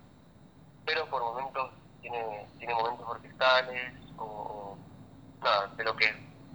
pero 0.84 1.06
por 1.06 1.22
momentos 1.22 1.70
tiene, 2.00 2.46
tiene 2.58 2.74
momentos 2.74 3.06
orquestales 3.08 3.92
o, 4.18 4.24
o 4.24 4.78
nada, 5.42 5.66
de 5.76 5.84
lo 5.84 5.96
que 5.96 6.06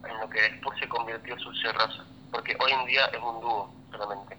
en 0.07 0.19
lo 0.19 0.29
que 0.29 0.41
después 0.41 0.77
se 0.79 0.87
convirtió 0.87 1.37
Sucia 1.39 1.71
Raza, 1.73 2.03
porque 2.31 2.55
hoy 2.59 2.71
en 2.71 2.85
día 2.85 3.05
es 3.05 3.19
un 3.19 3.41
dúo 3.41 3.73
solamente 3.91 4.37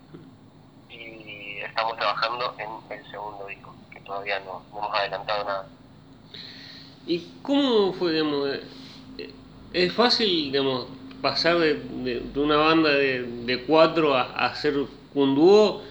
y 0.91 1.59
estamos 1.61 1.97
trabajando 1.97 2.55
en 2.59 2.99
el 2.99 3.11
segundo 3.11 3.47
disco, 3.47 3.75
que 3.91 4.01
todavía 4.01 4.41
no, 4.41 4.63
hemos 4.71 4.95
adelantado 4.95 5.45
nada. 5.45 5.67
¿Y 7.07 7.27
cómo 7.43 7.93
fue, 7.95 8.13
digamos, 8.13 8.49
eh, 9.19 9.33
es 9.73 9.93
fácil, 9.93 10.53
digamos, 10.53 10.87
pasar 11.21 11.59
de, 11.59 11.75
de, 11.75 12.41
una 12.41 12.57
banda 12.57 12.91
de, 12.91 13.23
de 13.23 13.65
cuatro 13.65 14.15
a, 14.15 14.23
a, 14.23 14.47
hacer 14.47 14.75
un 15.15 15.35
dúo? 15.35 15.83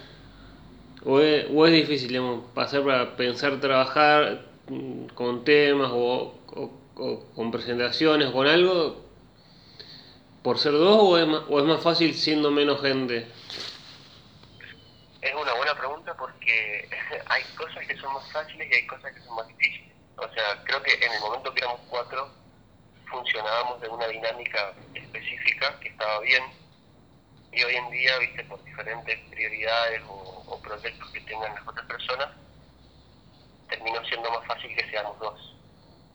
¿O 1.04 1.20
es, 1.20 1.46
¿O 1.52 1.66
es 1.66 1.72
difícil, 1.72 2.08
digamos, 2.08 2.44
pasar 2.54 2.84
para 2.84 3.16
pensar 3.16 3.60
trabajar 3.60 4.46
mm, 4.68 5.06
con 5.14 5.44
temas 5.44 5.90
o 5.92 6.34
con 7.34 7.50
presentaciones 7.50 8.28
o 8.28 8.32
con 8.32 8.46
algo 8.46 9.02
por 10.42 10.58
ser 10.58 10.72
dos 10.72 10.98
o 11.00 11.18
es, 11.18 11.26
más, 11.26 11.42
o 11.48 11.58
es 11.58 11.64
más 11.64 11.82
fácil 11.82 12.14
siendo 12.14 12.50
menos 12.50 12.80
gente? 12.80 13.28
Es 15.20 15.34
una 15.34 15.54
buena 15.54 15.74
pregunta 15.76 16.14
porque 16.16 16.88
hay 17.26 17.42
cosas 17.56 17.86
que 17.86 17.96
son 17.96 18.12
más 18.12 18.30
fáciles 18.32 18.68
y 18.70 18.74
hay 18.74 18.86
cosas 18.86 19.12
que 19.12 19.20
son 19.20 19.36
más 19.36 19.46
difíciles. 19.48 19.92
O 20.16 20.28
sea, 20.34 20.62
creo 20.64 20.82
que 20.82 20.94
en 20.94 21.12
el 21.12 21.20
momento 21.20 21.54
que 21.54 21.60
éramos 21.60 21.80
cuatro 21.88 22.28
funcionábamos 23.06 23.80
de 23.80 23.88
una 23.88 24.06
dinámica 24.08 24.74
específica 24.94 25.78
que 25.80 25.88
estaba 25.88 26.20
bien 26.20 26.42
y 27.52 27.62
hoy 27.62 27.76
en 27.76 27.90
día, 27.90 28.18
viste, 28.18 28.42
por 28.44 28.62
diferentes 28.64 29.18
prioridades 29.30 30.02
o, 30.08 30.42
o 30.46 30.62
proyectos 30.62 31.10
que 31.10 31.20
tengan 31.20 31.54
las 31.54 31.68
otras 31.68 31.86
personas, 31.86 32.28
terminó 33.68 34.02
siendo 34.06 34.30
más 34.30 34.46
fácil 34.46 34.74
que 34.74 34.90
seamos 34.90 35.18
dos. 35.18 35.54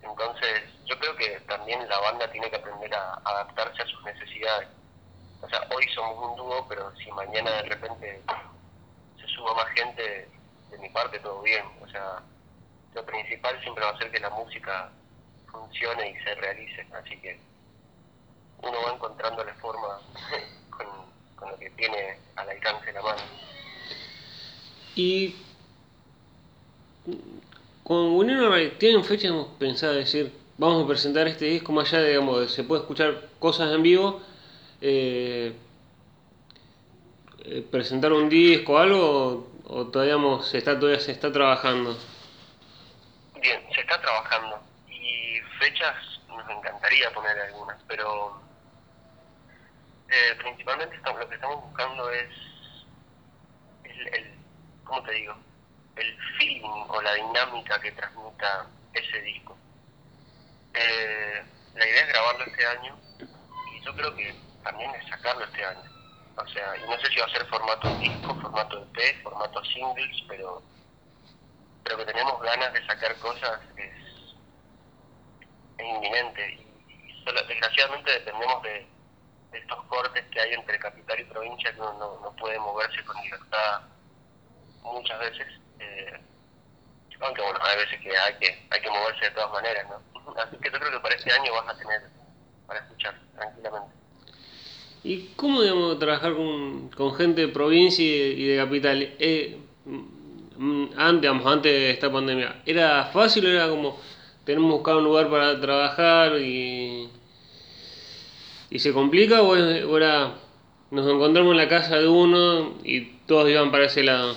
Entonces, 0.10 0.64
yo 0.86 0.98
creo 1.00 1.16
que 1.16 1.40
también 1.42 1.88
la 1.88 2.00
banda 2.00 2.32
tiene 2.32 2.50
que 2.50 2.56
aprender 2.56 2.94
a 2.94 3.14
adaptarse 3.24 3.82
a 3.82 3.88
sus 3.88 4.04
necesidades. 4.04 4.68
O 5.42 5.50
sea, 5.50 5.68
hoy 5.76 5.88
somos 5.94 6.32
un 6.32 6.38
dúo, 6.38 6.66
pero 6.68 6.92
si 6.98 7.12
mañana 7.12 7.52
de 7.52 7.64
repente 7.64 8.22
se 9.20 9.28
suma 9.28 9.54
más 9.54 9.68
gente, 9.70 10.30
de 10.72 10.78
mi 10.80 10.90
parte 10.90 11.20
todo 11.20 11.42
bien. 11.42 11.66
O 11.82 11.88
sea, 11.88 12.22
lo 12.94 13.06
principal 13.06 13.60
siempre 13.62 13.84
va 13.84 13.92
a 13.92 13.98
ser 13.98 14.12
que 14.12 14.20
la 14.20 14.30
música 14.30 14.90
funcione 15.52 16.12
y 16.12 16.24
se 16.24 16.36
realice. 16.36 16.88
Así 16.94 17.20
que 17.20 17.40
uno 18.62 18.78
va 18.86 18.94
encontrando 18.94 19.44
la 19.44 19.54
forma 19.56 20.00
con, 20.70 20.88
con 21.36 21.52
lo 21.52 21.58
que 21.58 21.70
tiene 21.72 22.20
al 22.36 22.50
alcance 22.50 22.92
la 22.92 23.02
mano. 23.02 23.22
Y 24.96 25.36
con 27.88 28.18
Winona 28.18 28.54
¿tienen 28.78 29.06
fechas 29.06 29.32
pensadas 29.58 29.96
decir, 29.96 30.34
vamos 30.58 30.84
a 30.84 30.88
presentar 30.90 31.26
este 31.26 31.46
disco 31.46 31.72
más 31.72 31.94
allá 31.94 32.04
digamos, 32.04 32.52
se 32.52 32.66
puede 32.66 32.82
escuchar 32.82 33.30
cosas 33.40 33.74
en 33.74 33.82
vivo? 33.82 34.22
Eh, 34.82 35.56
eh, 37.46 37.66
presentar 37.72 38.12
un 38.12 38.28
disco 38.28 38.74
o 38.74 38.78
algo 38.78 39.48
o, 39.64 39.88
todavía 39.88 40.18
se 40.44 40.58
está 40.58 40.78
todavía 40.78 41.00
se 41.00 41.14
está 41.14 41.32
trabajando 41.32 41.98
bien 43.42 43.62
se 43.74 43.80
está 43.80 44.02
trabajando 44.02 44.60
y 44.90 45.40
fechas 45.58 45.96
nos 46.28 46.50
encantaría 46.50 47.10
poner 47.14 47.40
algunas 47.40 47.82
pero 47.88 48.42
eh, 50.10 50.36
principalmente 50.40 50.98
lo 51.06 51.30
que 51.30 51.36
estamos 51.36 51.64
buscando 51.64 52.12
es 52.12 52.30
el, 53.86 54.08
el 54.14 54.32
cómo 54.84 55.02
te 55.04 55.14
digo 55.14 55.47
el 56.00 56.18
feeling 56.38 56.86
o 56.88 57.02
la 57.02 57.14
dinámica 57.14 57.80
que 57.82 57.92
transmita 57.92 58.68
ese 58.94 59.22
disco 59.22 59.58
eh, 60.74 61.44
la 61.76 61.88
idea 61.88 62.02
es 62.02 62.08
grabarlo 62.10 62.46
este 62.46 62.66
año 62.66 62.98
y 63.20 63.86
yo 63.86 63.96
creo 63.96 64.16
que 64.16 64.36
también 64.64 64.94
es 64.96 65.08
sacarlo 65.10 65.46
este 65.46 65.66
año 65.66 65.98
o 66.38 66.48
sea, 66.50 66.78
y 66.78 66.82
no 66.82 67.00
sé 67.00 67.08
si 67.08 67.20
va 67.20 67.26
a 67.26 67.32
ser 67.32 67.46
formato 67.48 67.96
disco, 67.96 68.36
formato 68.36 68.84
EP, 68.84 69.24
formato 69.24 69.64
singles, 69.66 70.24
pero, 70.28 70.62
pero 71.84 71.98
que 71.98 72.06
tenemos 72.06 72.40
ganas 72.42 72.72
de 72.74 72.86
sacar 72.86 73.18
cosas 73.18 73.60
es, 73.76 74.36
es 75.80 75.86
inminente. 75.86 76.52
Y, 76.88 77.12
y 77.12 77.24
desgraciadamente 77.26 78.12
dependemos 78.12 78.62
de, 78.62 78.88
de, 79.52 79.58
estos 79.58 79.84
cortes 79.86 80.26
que 80.28 80.40
hay 80.40 80.54
entre 80.54 80.78
capital 80.78 81.20
y 81.20 81.24
provincia 81.24 81.74
que 81.74 81.82
uno 81.82 81.94
no, 81.94 82.20
no 82.22 82.36
puede 82.36 82.60
moverse 82.60 83.04
con 83.04 83.20
libertad 83.24 83.82
muchas 84.84 85.20
veces. 85.20 85.48
Eh, 85.80 86.20
aunque 87.20 87.42
bueno, 87.42 87.60
hay 87.62 87.78
veces 87.78 88.00
que 88.02 88.16
hay 88.16 88.34
que 88.40 88.68
hay 88.70 88.82
que 88.82 88.90
moverse 88.90 89.26
de 89.26 89.32
todas 89.32 89.52
maneras, 89.52 89.86
¿no? 89.90 90.34
Así 90.42 90.56
que 90.58 90.70
yo 90.72 90.80
creo 90.80 90.92
que 90.92 91.00
para 91.00 91.16
este 91.16 91.32
año 91.32 91.54
vas 91.54 91.76
a 91.76 91.78
tener 91.78 92.02
para 92.68 92.80
escuchar 92.82 93.16
tranquilamente. 93.36 93.96
¿Y 95.04 95.30
cómo, 95.36 95.62
digamos, 95.62 96.00
trabajar 96.00 96.34
con, 96.34 96.90
con 96.90 97.16
gente 97.16 97.42
de 97.42 97.48
provincia 97.48 98.06
y 98.06 98.44
de, 98.44 98.58
capital? 98.58 99.16
Eh, 99.20 99.58
antes, 100.98 101.22
digamos, 101.22 101.46
antes 101.46 101.72
de 101.72 101.92
esta 101.92 102.12
pandemia, 102.12 102.62
¿era 102.66 103.06
fácil 103.06 103.46
o 103.46 103.50
era 103.50 103.70
como 103.70 104.00
tenemos 104.44 104.70
que 104.70 104.78
buscar 104.78 104.96
un 104.98 105.04
lugar 105.04 105.30
para 105.30 105.60
trabajar 105.62 106.40
y, 106.40 107.10
y 108.70 108.80
se 108.80 108.92
complica 108.92 109.42
o, 109.44 109.56
es, 109.56 109.86
nos 110.90 111.06
encontramos 111.10 111.52
en 111.52 111.58
la 111.58 111.70
casa 111.70 111.98
de 111.98 112.08
uno 112.08 112.78
y 112.84 113.02
todos 113.28 113.50
iban 113.50 113.72
para 113.72 113.86
ese 113.86 114.04
lado? 114.04 114.36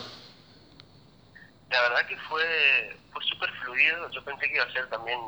La 1.71 1.83
verdad 1.83 2.07
que 2.07 2.17
fue, 2.29 3.01
fue 3.13 3.23
súper 3.25 3.51
fluido, 3.63 4.11
yo 4.11 4.25
pensé 4.25 4.49
que 4.49 4.57
iba 4.57 4.65
a 4.65 4.73
ser 4.73 4.89
también 4.91 5.21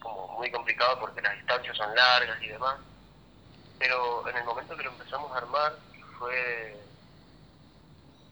como 0.00 0.28
muy 0.38 0.50
complicado 0.50 0.98
porque 0.98 1.22
las 1.22 1.36
distancias 1.36 1.76
son 1.76 1.94
largas 1.94 2.42
y 2.42 2.48
demás. 2.48 2.78
Pero 3.78 4.28
en 4.28 4.36
el 4.36 4.44
momento 4.44 4.76
que 4.76 4.82
lo 4.82 4.90
empezamos 4.90 5.30
a 5.32 5.38
armar, 5.38 5.78
fue, 6.18 6.76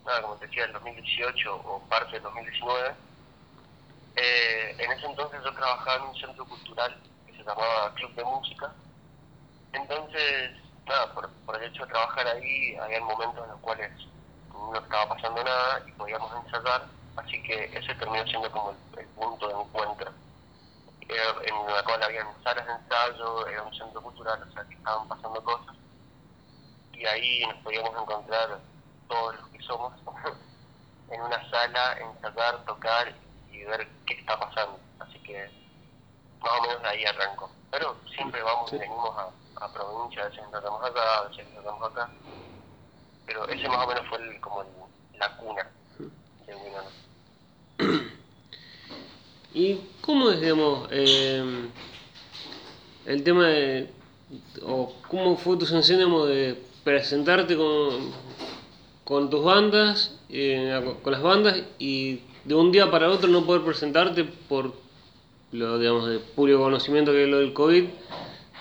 nada, 0.04 0.22
como 0.22 0.36
te 0.36 0.46
decía, 0.46 0.64
el 0.64 0.72
2018 0.72 1.54
o 1.54 1.88
parte 1.88 2.14
del 2.14 2.22
2019, 2.22 2.94
eh, 4.16 4.76
en 4.78 4.92
ese 4.92 5.06
entonces 5.06 5.40
yo 5.44 5.52
trabajaba 5.54 5.96
en 5.96 6.02
un 6.10 6.16
centro 6.16 6.44
cultural 6.46 6.96
que 7.26 7.32
se 7.32 7.44
llamaba 7.44 7.94
Club 7.94 8.14
de 8.14 8.24
Música, 8.24 8.72
entonces, 9.72 10.50
nada, 10.86 11.14
por, 11.14 11.30
por 11.46 11.56
el 11.56 11.70
hecho 11.70 11.84
de 11.84 11.92
trabajar 11.92 12.26
ahí, 12.26 12.76
había 12.76 13.00
momentos 13.00 13.44
en 13.44 13.50
los 13.50 13.60
cuales 13.60 13.90
no 14.52 14.74
estaba 14.74 15.08
pasando 15.08 15.44
nada 15.44 15.82
y 15.86 15.92
podíamos 15.92 16.32
ensayar 16.44 16.99
Así 17.24 17.42
que 17.42 17.64
ese 17.76 17.94
terminó 17.96 18.24
siendo 18.26 18.50
como 18.50 18.74
el, 18.96 19.06
punto 19.08 19.48
de 19.48 19.54
encuentro. 19.54 20.12
en 21.08 21.74
la 21.74 21.82
cual 21.82 22.02
había 22.02 22.26
salas 22.42 22.66
de 22.66 22.72
ensayo, 22.72 23.46
era 23.46 23.62
un 23.62 23.74
centro 23.74 24.00
cultural, 24.00 24.42
o 24.42 24.52
sea 24.52 24.64
que 24.64 24.74
estaban 24.74 25.06
pasando 25.08 25.42
cosas. 25.44 25.76
Y 26.94 27.04
ahí 27.04 27.46
nos 27.46 27.56
podíamos 27.58 27.90
encontrar 27.90 28.60
todos 29.08 29.36
los 29.36 29.48
que 29.48 29.62
somos 29.62 29.92
en 31.10 31.20
una 31.20 31.50
sala, 31.50 31.98
ensayar, 31.98 32.64
tocar 32.64 33.12
y 33.50 33.64
ver 33.64 33.86
qué 34.06 34.14
está 34.14 34.38
pasando. 34.38 34.78
Así 35.00 35.18
que 35.20 35.50
más 36.40 36.52
o 36.58 36.62
menos 36.62 36.82
de 36.82 36.88
ahí 36.88 37.04
arrancó. 37.04 37.50
Pero 37.70 37.96
siempre 38.14 38.42
vamos 38.42 38.72
y 38.72 38.78
venimos 38.78 39.16
a, 39.16 39.64
a 39.64 39.72
provincia, 39.72 40.22
a 40.22 40.28
veces 40.28 40.50
tratamos 40.50 40.84
acá, 40.84 41.18
a 41.18 41.28
veces 41.28 41.46
tratamos 41.52 41.90
acá. 41.90 42.10
Pero 43.26 43.46
ese 43.48 43.68
más 43.68 43.84
o 43.84 43.88
menos 43.88 44.08
fue 44.08 44.18
el, 44.18 44.40
como 44.40 44.64
la 45.14 45.36
cuna 45.36 45.70
de 46.46 46.54
Winona. 46.54 46.90
¿Y 49.54 49.78
cómo 50.00 50.30
es, 50.30 50.40
digamos, 50.40 50.88
eh, 50.90 51.42
el 53.06 53.22
tema 53.24 53.48
de, 53.48 53.90
o 54.62 54.94
cómo 55.08 55.36
fue 55.36 55.56
tu 55.56 55.66
sensación, 55.66 56.28
de 56.28 56.56
presentarte 56.84 57.56
con, 57.56 58.12
con 59.04 59.28
tus 59.28 59.42
bandas, 59.44 60.18
eh, 60.28 60.94
con 61.02 61.12
las 61.12 61.22
bandas 61.22 61.62
y 61.78 62.20
de 62.44 62.54
un 62.54 62.70
día 62.72 62.90
para 62.90 63.10
otro 63.10 63.28
no 63.28 63.44
poder 63.44 63.62
presentarte 63.62 64.24
por 64.24 64.72
lo 65.52 65.78
digamos 65.78 66.08
de 66.08 66.20
público 66.20 66.60
conocimiento 66.60 67.10
que 67.12 67.24
es 67.24 67.28
lo 67.28 67.38
del 67.40 67.52
COVID, 67.52 67.84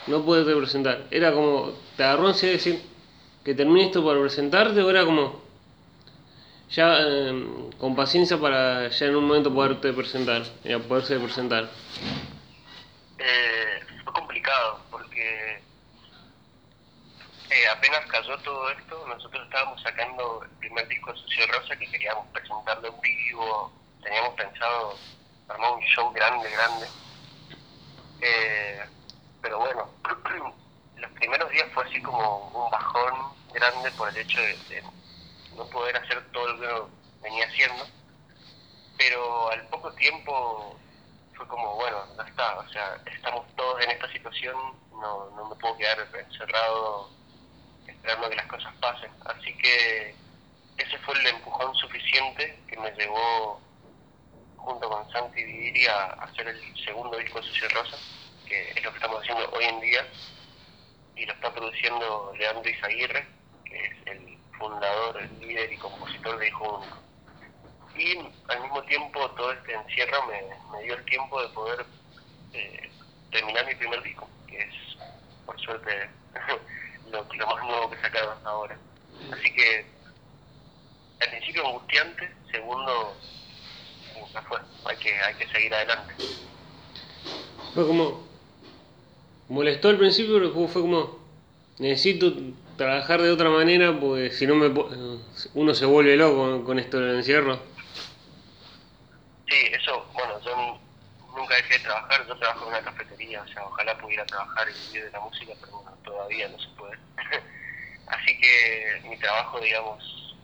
no 0.08 0.24
puedes 0.24 0.46
presentar. 0.56 1.08
Era 1.12 1.34
como, 1.34 1.74
te 1.96 2.04
agarró 2.04 2.28
ansia 2.28 2.48
de 2.48 2.54
decir 2.54 2.82
que 3.44 3.54
termine 3.54 3.86
esto 3.86 4.04
para 4.04 4.20
presentarte 4.20 4.82
o 4.82 4.90
era 4.90 5.06
como 5.06 5.38
ya 6.70 7.00
em, 7.00 7.72
con 7.74 7.96
paciencia 7.96 8.38
para 8.38 8.90
ya 8.90 9.06
en 9.08 9.16
un 9.16 9.28
momento 9.28 9.54
poderte 9.54 9.92
presentar, 9.94 10.44
ya 10.64 10.80
poderse 10.80 11.20
presentar. 11.20 11.70
Eh, 13.18 13.80
fue 14.04 14.14
complicado 14.14 14.80
porque 14.92 15.62
eh, 17.50 17.68
apenas 17.76 18.06
cayó 18.06 18.38
todo 18.40 18.70
esto, 18.70 19.06
nosotros 19.08 19.44
estábamos 19.46 19.82
sacando 19.82 20.44
el 20.44 20.50
primer 20.60 20.88
disco 20.88 21.12
de 21.12 21.20
Sucio 21.20 21.48
Rosa 21.48 21.76
que 21.76 21.90
queríamos 21.90 22.28
presentarlo 22.28 22.88
en 22.88 23.02
vivo, 23.02 23.72
teníamos 24.04 24.36
pensado 24.36 24.96
armar 25.48 25.72
un 25.74 25.82
show 25.82 26.12
grande, 26.14 26.50
grande. 26.52 26.88
Eh, 28.22 28.86
pero 29.42 29.60
bueno, 29.60 29.90
los 30.98 31.12
primeros 31.12 31.50
días 31.50 31.68
fue 31.74 31.84
así 31.86 32.02
como 32.02 32.50
un 32.50 32.70
bajón 32.70 33.34
grande 33.54 33.90
por 33.92 34.10
el 34.10 34.18
hecho 34.18 34.40
de, 34.40 34.84
no 35.60 35.70
poder 35.70 35.96
hacer 35.98 36.24
todo 36.32 36.48
lo 36.54 36.86
que 36.88 36.92
venía 37.22 37.46
haciendo. 37.46 37.86
Pero 38.98 39.51
al 39.51 39.68
poco 39.68 39.94
tiempo 39.94 40.80
fue 41.36 41.48
como, 41.48 41.75
bueno, 41.75 42.04
ya 42.18 42.24
está, 42.24 42.60
o 42.60 42.70
sea, 42.70 43.01
estamos 43.06 43.46
todos 43.56 43.82
en 43.84 43.92
esta 43.92 44.12
situación, 44.12 44.58
no, 44.92 45.30
no 45.32 45.50
me 45.50 45.56
puedo 45.56 45.78
quedar 45.78 46.00
encerrado 46.13 47.10
esperando 47.88 48.30
que 48.30 48.36
las 48.36 48.48
cosas 48.48 48.74
pasen. 48.82 49.12
Así 49.25 49.56
que 49.58 50.16
ese 50.78 50.98
fue 51.00 51.18
el 51.20 51.28
empujón 51.28 51.75
suficiente 51.75 52.60
que 52.68 52.78
me 52.78 52.92
llevó 52.92 53.62
junto 54.58 54.89
con 54.89 55.10
Santi 55.12 55.44
Viviri 55.44 55.88
a 55.88 56.06
hacer 56.24 56.48
el 56.48 56.86
segundo 56.86 57.18
disco 57.18 57.39
de 57.39 57.48
Sucio 57.48 57.70
Rosa, 57.70 57.98
que 58.48 58.72
es 58.72 58.84
lo 58.84 58.92
que 58.92 58.98
estamos 58.98 59.22
haciendo 59.22 59.50
hoy 59.51 59.66
en 59.66 59.80
día, 59.82 60.08
y 61.16 61.25
lo 61.25 61.34
está 61.34 61.54
produciendo 61.54 62.34
Leandro 62.38 62.70
Izaguirre, 62.70 63.28
que 63.66 63.86
es 63.86 64.08
el 64.08 64.38
fundador, 64.60 65.22
líder 65.42 65.74
y 65.74 65.78
compositor 65.78 66.38
de 66.38 66.48
Hijo 66.48 66.80
Único. 66.80 66.98
Y 67.98 68.18
al 68.51 68.62
mismo 68.62 68.84
tiempo 68.84 69.30
todo 69.32 69.51
este 69.51 69.74
encierro 69.74 70.25
me, 70.28 70.84
dio 70.84 70.96
el 70.96 71.06
tiempo 71.06 71.42
de 71.42 71.50
poder 71.50 71.86
eh, 72.54 72.89
terminar 73.31 73.66
mi 73.66 73.75
primer 73.75 74.01
disco, 74.03 74.29
que 74.48 74.62
es 74.62 74.74
por 75.46 75.60
suerte 75.60 76.10
lo, 77.12 77.25
lo 77.33 77.48
más 77.48 77.66
nuevo 77.66 77.90
que 77.90 77.98
hasta 77.98 78.50
ahora. 78.50 78.77
Así 79.31 79.53
que 79.53 79.86
al 81.22 81.29
principio 81.29 81.68
angustiante, 81.68 82.31
segundo 82.51 83.16
ya 84.33 84.42
fue, 84.44 84.60
hay 84.86 84.98
que, 84.98 85.14
hay 85.14 85.36
que 85.36 85.48
seguir 85.48 85.74
adelante. 85.74 86.14
Fue 87.74 87.86
como, 87.86 88.24
molestó 89.48 89.90
al 89.90 89.98
principio, 89.98 90.36
pero 90.36 90.68
fue 90.68 90.81
como, 90.81 91.20
necesito 91.77 92.33
trabajar 92.79 93.22
de 93.22 93.29
otra 93.29 93.50
manera 93.50 93.92
porque 94.00 94.31
si 94.31 94.48
no 94.48 94.55
me 94.55 94.68
uno 95.53 95.74
se 95.75 95.85
vuelve 95.85 96.15
loco 96.15 96.63
con 96.63 96.79
esto 96.79 96.98
del 96.98 97.18
encierro. 97.18 97.59
Sí, 99.50 99.68
eso, 99.70 100.09
bueno, 100.13 100.39
yo 100.46 100.79
nunca 101.35 101.55
dejé 101.55 101.74
de 101.74 101.83
trabajar, 101.83 102.25
yo 102.25 102.37
trabajo 102.37 102.63
en 102.63 102.70
una 102.70 102.81
cafetería, 102.81 103.42
o 103.42 103.48
sea, 103.50 103.65
ojalá 103.65 103.98
pudiera 103.98 104.25
trabajar 104.25 104.70
y 104.70 104.87
vivir 104.87 105.03
de 105.03 105.11
la 105.11 105.20
música, 105.20 105.53
pero 105.59 105.74
bueno, 105.74 105.98
todavía 106.05 106.48
no 106.48 106.57
se 106.57 106.70
puede. 106.77 106.98
Así 108.07 108.39
que 108.39 109.01
mi 109.09 109.18
trabajo, 109.18 109.59
digamos, 109.59 110.37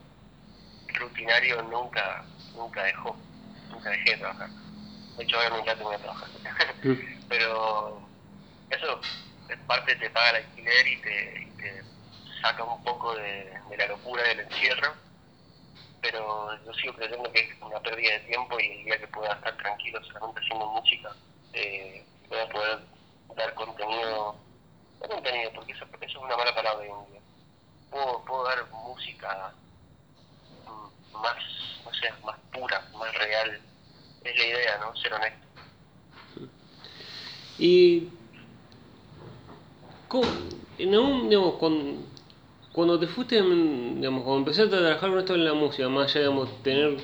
rutinario 0.89 1.62
nunca, 1.63 2.26
nunca 2.54 2.84
dejó 2.84 3.17
nunca 3.71 3.89
dejé 3.91 4.12
de 4.12 4.17
trabajar. 4.17 4.50
De 5.17 5.24
hecho, 5.24 5.38
ahora 5.38 5.50
me 5.52 5.60
encanta 5.62 5.84
voy 5.84 5.95
a 5.95 6.00
trabajar. 6.00 6.30
Pero 7.30 8.10
eso, 8.69 9.02
en 9.48 9.60
parte 9.67 9.95
te 9.95 10.10
paga 10.10 10.32
el 10.32 10.36
alquiler 10.45 10.88
y 10.88 10.98
te, 10.98 11.54
te 11.58 11.95
saca 12.46 12.64
un 12.64 12.84
poco 12.84 13.16
de, 13.16 13.54
la 13.78 13.88
locura 13.88 14.24
del 14.24 14.42
encierro. 14.42 14.94
Pero 16.02 16.64
yo 16.64 16.74
sigo 16.74 16.94
creyendo 16.94 17.32
que 17.32 17.40
es 17.40 17.62
una 17.62 17.80
pérdida 17.80 18.14
de 18.14 18.20
tiempo 18.20 18.60
y 18.60 18.68
el 18.68 18.86
día 18.86 19.00
que 19.00 19.08
pueda 19.08 19.34
estar 19.34 19.58
tranquilo 19.58 20.04
solamente 20.04 20.40
haciendo 20.42 20.68
música, 20.68 21.16
eh, 21.54 22.06
voy 22.30 22.40
a 22.40 22.50
poder 22.50 22.80
dar 23.36 23.54
contenido, 23.56 24.36
no 25.02 25.08
contenido, 25.08 25.52
porque 25.54 25.74
eso, 25.74 25.86
es 26.00 26.16
una 26.16 26.38
mala 26.38 26.54
palabra 26.54 26.80
hoy 26.80 27.16
en. 27.16 27.26
Puedo, 27.90 28.24
puedo 28.26 28.44
dar 28.44 28.70
música 28.72 29.54
más, 31.14 31.38
no 31.84 31.94
sé, 31.94 32.14
más 32.24 32.38
pura, 32.52 32.86
más 32.94 33.14
real. 33.16 33.62
Es 34.24 34.38
la 34.38 34.46
idea, 34.46 34.78
¿no? 34.80 34.96
Ser 34.98 35.14
honesto. 35.14 35.46
Y 37.58 38.10
en 40.78 40.98
un, 40.98 41.30
digamos, 41.30 41.56
cuando, 42.76 43.00
te 43.00 43.08
fuiste, 43.08 43.42
digamos, 43.42 44.24
cuando 44.24 44.40
empezaste 44.40 44.76
a 44.76 44.80
trabajar 44.80 45.10
con 45.10 45.20
esto 45.20 45.34
en 45.34 45.46
la 45.46 45.54
música, 45.54 45.88
más 45.88 46.12
allá, 46.12 46.28
digamos, 46.28 46.62
tener, 46.62 46.98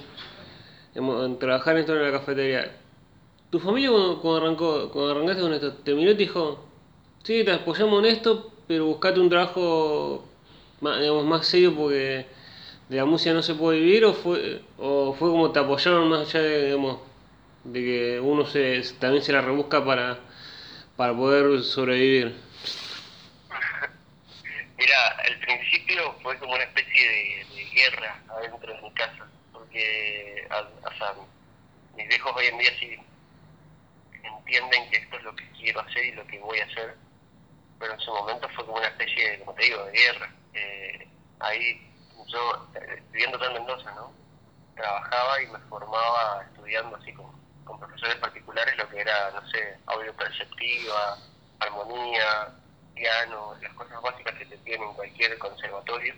digamos, 0.94 1.40
trabajar 1.40 1.76
en 1.76 1.80
esto 1.80 1.96
en 1.96 2.04
la 2.04 2.12
cafetería, 2.12 2.78
¿tu 3.50 3.58
familia 3.58 3.90
cuando, 4.22 4.36
arrancó, 4.36 4.90
cuando 4.92 5.12
arrancaste 5.12 5.42
con 5.42 5.54
esto, 5.54 5.74
te 5.76 5.94
miró 5.94 6.12
y 6.12 6.16
te 6.16 6.24
dijo, 6.24 6.60
sí, 7.24 7.46
te 7.46 7.54
apoyamos 7.54 8.04
en 8.04 8.12
esto, 8.12 8.52
pero 8.68 8.86
buscate 8.86 9.22
un 9.22 9.30
trabajo 9.30 10.26
más, 10.82 11.00
digamos, 11.00 11.26
más 11.26 11.48
serio 11.48 11.74
porque 11.74 12.26
de 12.90 12.98
la 12.98 13.06
música 13.06 13.34
no 13.34 13.42
se 13.42 13.56
puede 13.56 13.80
vivir 13.80 14.04
o 14.04 14.12
fue 14.14 14.62
o 14.78 15.14
fue 15.14 15.30
como 15.30 15.52
te 15.52 15.60
apoyaron 15.60 16.10
más 16.10 16.28
allá 16.28 16.42
de, 16.44 16.66
digamos, 16.66 16.98
de 17.64 17.80
que 17.80 18.20
uno 18.20 18.46
se 18.46 18.84
también 19.00 19.24
se 19.24 19.32
la 19.32 19.42
rebusca 19.42 19.86
para 19.86 20.20
para 20.98 21.16
poder 21.16 21.64
sobrevivir 21.64 22.51
al 25.26 25.40
principio 25.40 26.14
fue 26.22 26.38
como 26.40 26.54
una 26.54 26.64
especie 26.64 27.10
de, 27.10 27.66
guerra 27.74 28.20
adentro 28.28 28.74
de 28.74 28.82
mi 28.82 28.92
casa 28.92 29.26
porque 29.54 30.48
mis 31.96 32.08
viejos 32.08 32.34
hoy 32.36 32.46
en 32.48 32.58
día 32.58 32.72
sí 32.80 33.00
entienden 34.24 34.90
que 34.90 34.98
esto 34.98 35.18
es 35.18 35.24
lo 35.24 35.36
que 35.36 35.50
quiero 35.52 35.80
hacer 35.80 36.06
y 36.06 36.12
lo 36.12 36.28
que 36.28 36.40
voy 36.40 36.60
a 36.60 36.66
hacer 36.66 36.96
pero 37.80 37.94
en 37.94 38.00
su 38.02 38.12
momento 38.12 38.50
fue 38.50 38.66
como 38.66 38.78
una 38.78 38.88
especie 38.88 39.32
de, 39.32 39.40
como 39.40 39.54
te 39.54 39.64
digo 39.64 39.86
de 39.86 39.92
guerra 39.94 40.34
eh, 40.54 41.08
ahí 41.40 41.92
yo, 42.28 42.68
eh, 42.76 43.04
viviendo 43.12 43.44
en 43.46 43.54
Mendoza, 43.54 43.92
¿no? 43.92 44.12
Trabajaba 44.76 45.42
y 45.42 45.48
me 45.48 45.60
formaba 45.70 46.44
estudiando 46.44 46.96
así 46.96 47.14
con 47.14 47.80
profesores 47.80 48.16
particulares 48.18 48.78
lo 48.78 48.90
que 48.90 49.00
era, 49.00 49.32
no 49.32 49.48
sé, 49.50 49.78
audio 49.88 50.14
perceptiva, 50.16 51.18
armonía, 51.60 52.54
piano, 52.94 53.56
las 53.62 53.74
cosas 53.74 54.02
básicas 54.02 54.36
que 54.36 54.46
te 54.46 54.58
tienen 54.58 54.90
en 54.90 54.96
cualquier 54.96 55.38
conservatorio, 55.38 56.14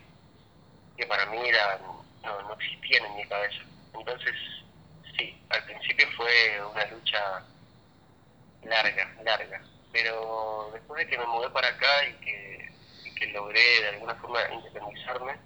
que 0.97 1.05
para 1.05 1.25
mí 1.27 1.39
eran, 1.47 1.81
no, 2.23 2.41
no 2.41 2.53
existían 2.53 3.05
en 3.05 3.15
mi 3.15 3.25
cabeza. 3.27 3.63
Entonces, 3.93 4.33
sí, 5.17 5.41
al 5.49 5.63
principio 5.65 6.07
fue 6.15 6.65
una 6.71 6.85
lucha 6.85 7.43
larga, 8.63 9.15
larga, 9.23 9.61
pero 9.91 10.69
después 10.73 11.05
de 11.05 11.11
que 11.11 11.17
me 11.17 11.25
mudé 11.25 11.49
para 11.49 11.67
acá 11.67 12.07
y 12.07 12.13
que, 12.25 12.71
y 13.05 13.15
que 13.15 13.27
logré 13.27 13.81
de 13.81 13.89
alguna 13.89 14.15
forma 14.15 14.39
independizarme, 14.51 15.37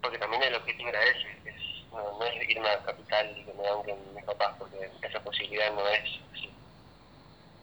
porque 0.00 0.18
también 0.18 0.42
el 0.42 0.56
objetivo 0.56 0.88
era 0.88 1.02
ese, 1.04 1.28
es, 1.44 1.90
no, 1.90 2.18
no, 2.18 2.24
es 2.24 2.48
irme 2.48 2.68
a 2.68 2.82
capital 2.82 3.30
y 3.36 3.44
que 3.44 3.52
me 3.54 3.62
den 3.62 4.14
mis 4.14 4.24
papás, 4.24 4.54
porque 4.58 4.90
esa 5.02 5.20
posibilidad 5.20 5.72
no 5.72 5.86
es 5.88 6.00
así. 6.32 6.50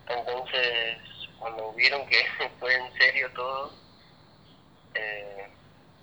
Entonces, 0.08 0.98
cuando 1.39 1.73
vieron 1.73 2.06
que 2.08 2.23
fue 2.60 2.75
en 2.75 2.93
serio 2.97 3.30
todo, 3.34 3.71
eh, 4.95 5.47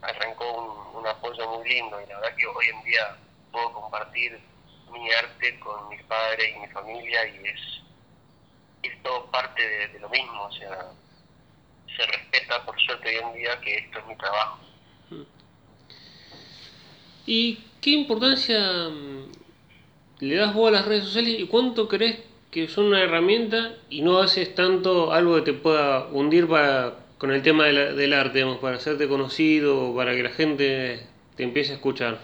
arrancó 0.03 0.93
un, 0.95 1.07
apoyo 1.07 1.49
muy 1.59 1.69
lindo 1.69 2.01
y 2.01 2.07
la 2.07 2.19
verdad 2.19 2.37
que 2.37 2.47
hoy 2.47 2.67
en 2.67 2.83
día 2.83 3.17
puedo 3.53 3.73
compartir 3.73 4.41
mi 4.91 5.11
arte 5.13 5.61
con 5.61 5.89
mis 5.89 6.03
padres 6.05 6.53
y 6.55 6.59
mi 6.59 6.67
familia 6.69 7.29
y 7.29 7.47
es, 7.47 7.61
es 8.83 9.03
todo 9.03 9.27
parte 9.31 9.63
de, 9.63 9.99
lo 10.01 10.09
mismo, 10.09 10.45
o 10.45 10.53
sea, 10.53 10.91
se 11.97 12.07
respeta 12.07 12.65
por 12.65 12.81
suerte 12.81 13.09
hoy 13.09 13.25
en 13.25 13.35
día 13.35 13.61
que 13.61 13.77
esto 13.77 13.99
es 14.01 14.07
mi 14.07 14.17
trabajo. 14.17 14.59
¿Y 17.27 17.65
qué 17.81 17.91
importancia 17.91 18.59
mm, 18.89 19.33
le 20.21 20.35
das 20.37 20.55
vos 20.55 20.69
a 20.69 20.73
las 20.73 20.87
redes 20.87 21.05
sociales 21.05 21.37
y 21.39 21.47
cuánto 21.47 21.89
crees 21.89 22.19
que 22.57 22.69
son 22.69 22.87
una 22.87 23.03
herramienta 23.03 23.75
y 23.91 24.01
no 24.01 24.19
haces 24.19 24.55
tanto 24.55 25.13
algo 25.13 25.35
que 25.37 25.43
te 25.43 25.53
pueda 25.53 26.07
hundir 26.07 26.49
para, 26.49 26.95
con 27.19 27.31
el 27.31 27.43
tema 27.43 27.67
del 27.67 28.13
arte, 28.15 28.47
para 28.63 28.77
hacerte 28.77 29.07
conocido, 29.09 29.95
para 29.95 30.13
que 30.13 30.23
la 30.23 30.31
gente 30.31 31.07
te 31.37 31.43
empiece 31.43 31.73
a 31.73 31.75
escuchar? 31.75 32.19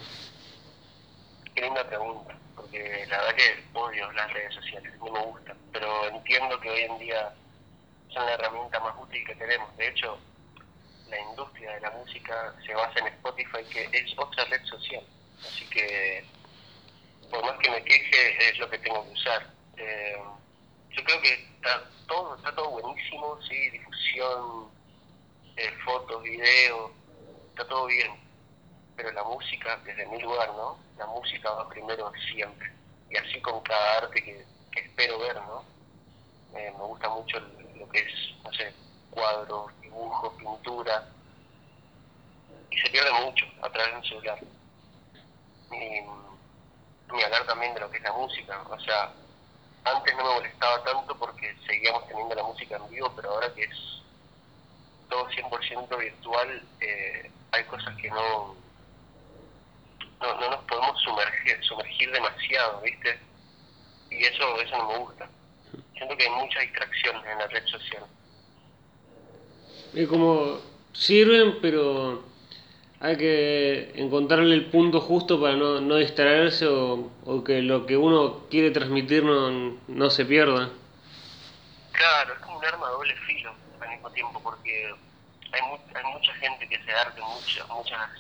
Qué 1.54 1.60
linda 1.60 1.86
pregunta, 1.86 2.34
porque 2.56 3.04
la 3.10 3.18
verdad 3.18 3.34
que 3.34 3.78
odio 3.78 4.10
las 4.12 4.32
redes 4.32 4.54
sociales, 4.54 4.90
no 5.00 5.12
me 5.12 5.20
gustan, 5.20 5.54
pero 5.70 6.08
entiendo 6.08 6.58
que 6.60 6.70
hoy 6.70 6.80
en 6.80 6.98
día 6.98 7.34
son 8.08 8.24
la 8.24 8.32
herramienta 8.32 8.80
más 8.80 8.94
útil 9.02 9.22
que 9.26 9.34
tenemos. 9.34 9.76
De 9.76 9.88
hecho, 9.88 10.16
la 11.10 11.20
industria 11.20 11.74
de 11.74 11.80
la 11.82 11.90
música 11.90 12.54
se 12.64 12.74
basa 12.74 13.00
en 13.00 13.08
Spotify, 13.08 13.64
que 13.70 13.82
es 13.92 14.14
otra 14.16 14.46
red 14.46 14.64
social. 14.64 15.04
Así 15.40 15.66
que, 15.66 16.24
por 17.30 17.44
más 17.44 17.58
que 17.58 17.70
me 17.70 17.84
queje, 17.84 18.48
es 18.48 18.58
lo 18.58 18.70
que 18.70 18.78
tengo 18.78 19.04
que 19.04 19.10
usar. 19.10 19.61
Eh, 19.76 20.22
yo 20.90 21.04
creo 21.04 21.20
que 21.20 21.32
está 21.32 21.88
todo, 22.06 22.36
está 22.36 22.54
todo 22.54 22.70
buenísimo, 22.70 23.38
sí, 23.42 23.70
difusión, 23.70 24.68
eh, 25.56 25.72
fotos, 25.84 26.22
videos, 26.22 26.90
está 27.50 27.66
todo 27.66 27.86
bien 27.86 28.22
pero 28.96 29.10
la 29.12 29.24
música, 29.24 29.78
desde 29.84 30.06
mi 30.06 30.20
lugar, 30.20 30.48
¿no? 30.54 30.78
La 30.98 31.06
música 31.06 31.50
va 31.50 31.68
primero 31.68 32.12
siempre. 32.32 32.70
Y 33.10 33.16
así 33.16 33.40
con 33.40 33.60
cada 33.62 33.98
arte 33.98 34.22
que, 34.22 34.44
espero 34.80 35.18
ver, 35.18 35.36
¿no? 35.36 35.64
Eh, 36.54 36.72
me 36.76 36.84
gusta 36.84 37.08
mucho 37.08 37.40
lo 37.40 37.88
que 37.88 37.98
es, 37.98 38.12
no 38.44 38.52
sé, 38.52 38.72
cuadros, 39.10 39.72
dibujos, 39.80 40.34
pintura. 40.34 41.08
Y 42.70 42.78
se 42.78 42.90
pierde 42.90 43.10
mucho 43.24 43.46
a 43.62 43.70
través 43.70 43.92
de 43.92 43.98
un 43.98 44.04
celular. 44.04 44.38
Y 45.72 47.12
ni 47.12 47.22
hablar 47.22 47.46
también 47.46 47.74
de 47.74 47.80
lo 47.80 47.90
que 47.90 47.96
es 47.96 48.02
la 48.02 48.12
música. 48.12 48.62
O 48.68 48.80
sea, 48.80 49.12
antes 49.84 50.16
no 50.16 50.24
me 50.24 50.34
molestaba 50.34 50.82
tanto 50.84 51.16
porque 51.18 51.54
seguíamos 51.66 52.06
teniendo 52.08 52.34
la 52.34 52.42
música 52.44 52.76
en 52.76 52.90
vivo, 52.90 53.12
pero 53.16 53.30
ahora 53.30 53.52
que 53.54 53.64
es 53.64 54.02
todo 55.08 55.28
100% 55.28 55.98
virtual, 55.98 56.62
eh, 56.80 57.30
hay 57.50 57.64
cosas 57.64 57.96
que 57.96 58.08
no 58.10 58.56
no, 60.22 60.40
no 60.40 60.50
nos 60.50 60.64
podemos 60.64 61.00
sumergir, 61.02 61.58
sumergir 61.64 62.10
demasiado, 62.12 62.80
¿viste? 62.80 63.18
Y 64.10 64.24
eso, 64.24 64.60
eso 64.60 64.78
no 64.78 64.88
me 64.88 64.98
gusta. 64.98 65.28
Siento 65.96 66.16
que 66.16 66.24
hay 66.24 66.30
mucha 66.30 66.60
distracción 66.60 67.16
en 67.26 67.38
la 67.38 67.46
red 67.48 67.66
social. 67.66 68.04
Es 69.94 70.08
como 70.08 70.60
sirven, 70.92 71.58
pero 71.60 72.24
hay 73.02 73.16
que 73.16 73.92
encontrarle 73.96 74.54
el 74.54 74.66
punto 74.66 75.00
justo 75.00 75.40
para 75.40 75.56
no, 75.56 75.80
no 75.80 75.96
distraerse 75.96 76.68
o, 76.68 77.10
o, 77.24 77.42
que 77.42 77.60
lo 77.60 77.84
que 77.84 77.96
uno 77.96 78.46
quiere 78.48 78.70
transmitir 78.70 79.24
no, 79.24 79.76
no 79.88 80.08
se 80.08 80.24
pierda. 80.24 80.70
Claro, 81.90 82.34
es 82.34 82.38
como 82.38 82.58
un 82.58 82.64
arma 82.64 82.86
de 82.86 82.92
doble 82.92 83.16
filo 83.26 83.52
al 83.80 83.88
mismo 83.88 84.08
tiempo, 84.12 84.40
porque 84.40 84.94
hay, 85.50 85.60
hay 85.94 86.12
mucha 86.12 86.32
gente 86.34 86.68
que 86.68 86.80
se 86.84 86.92
arte, 86.92 87.20
muchas, 87.20 87.68
muchas 87.70 88.10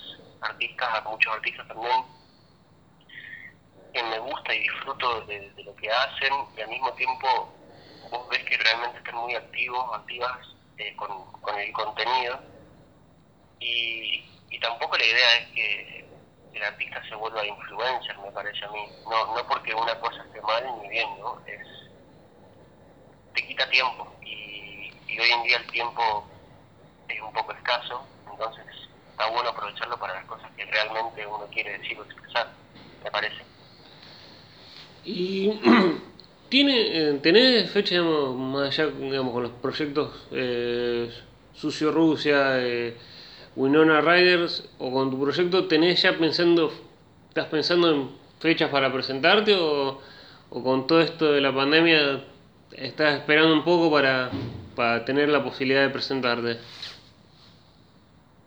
artistas, 0.40 1.04
muchos 1.04 1.32
artistas 1.32 1.68
también, 1.68 2.02
que 3.94 4.02
me 4.02 4.18
gusta 4.18 4.52
y 4.52 4.62
disfruto 4.62 5.20
de, 5.26 5.52
lo 5.64 5.76
que 5.76 5.90
hacen 5.92 6.32
y 6.56 6.60
al 6.60 6.68
mismo 6.68 6.92
tiempo 6.94 7.54
vos 8.10 8.28
ves 8.30 8.42
que 8.46 8.56
realmente 8.56 8.98
están 8.98 9.14
muy 9.14 9.36
activos, 9.36 9.94
activas 9.94 10.38
eh, 10.78 10.96
con, 10.96 11.56
el 11.56 11.72
contenido 11.72 12.40
y, 13.60 14.31
tampoco 14.58 14.96
la 14.96 15.04
idea 15.04 15.36
es 15.38 15.48
que 15.48 16.04
el 16.54 16.62
artista 16.62 17.02
se 17.08 17.14
vuelva 17.14 17.46
influencer, 17.46 18.16
me 18.18 18.30
parece 18.30 18.64
a 18.64 18.70
mí, 18.70 18.86
no, 19.04 19.34
no 19.34 19.46
porque 19.46 19.74
una 19.74 19.98
cosa 19.98 20.22
esté 20.22 20.40
mal 20.42 20.64
ni 20.82 20.88
bien, 20.88 21.08
¿no? 21.18 21.40
Es, 21.46 21.66
te 23.34 23.46
quita 23.46 23.68
tiempo 23.70 24.12
y, 24.22 24.92
y 25.08 25.18
hoy 25.18 25.30
en 25.30 25.42
día 25.44 25.56
el 25.56 25.66
tiempo 25.68 26.26
es 27.08 27.20
un 27.20 27.32
poco 27.32 27.52
escaso, 27.52 28.06
entonces 28.30 28.64
está 29.10 29.28
bueno 29.30 29.50
aprovecharlo 29.50 29.98
para 29.98 30.14
las 30.14 30.24
cosas 30.26 30.50
que 30.56 30.64
realmente 30.66 31.26
uno 31.26 31.46
quiere 31.52 31.78
decir 31.78 31.98
o 31.98 32.04
expresar, 32.04 32.48
me 33.02 33.10
parece. 33.10 33.42
Y 35.04 35.50
tiene, 36.48 36.74
eh, 36.76 37.18
tenés 37.22 37.70
fecha, 37.70 37.94
digamos, 37.94 38.36
más 38.36 38.78
allá, 38.78 38.90
digamos, 38.90 39.32
con 39.32 39.42
los 39.42 39.52
proyectos 39.52 40.28
eh, 40.30 41.10
Sucio 41.54 41.90
Rusia, 41.90 42.58
eh, 42.58 42.96
Winona 43.56 44.00
Riders, 44.00 44.68
o 44.78 44.90
con 44.90 45.10
tu 45.10 45.20
proyecto, 45.20 45.66
¿tenés 45.66 46.02
ya 46.02 46.16
pensando, 46.16 46.72
estás 47.28 47.46
pensando 47.46 47.90
en 47.90 48.10
fechas 48.40 48.70
para 48.70 48.92
presentarte 48.92 49.54
o, 49.54 50.00
o 50.50 50.62
con 50.62 50.86
todo 50.86 51.00
esto 51.00 51.32
de 51.32 51.40
la 51.40 51.54
pandemia 51.54 52.24
estás 52.72 53.14
esperando 53.14 53.52
un 53.52 53.64
poco 53.64 53.90
para, 53.90 54.30
para 54.74 55.04
tener 55.04 55.28
la 55.28 55.42
posibilidad 55.42 55.82
de 55.82 55.90
presentarte? 55.90 56.58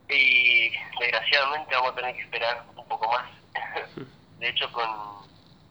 y 0.10 0.72
desgraciadamente 1.00 1.76
vamos 1.76 1.92
a 1.92 1.96
tener 1.96 2.16
que 2.16 2.22
esperar 2.22 2.66
un 2.76 2.88
poco 2.88 3.12
más. 3.12 3.26
de 4.40 4.50
hecho, 4.50 4.72
con, 4.72 4.88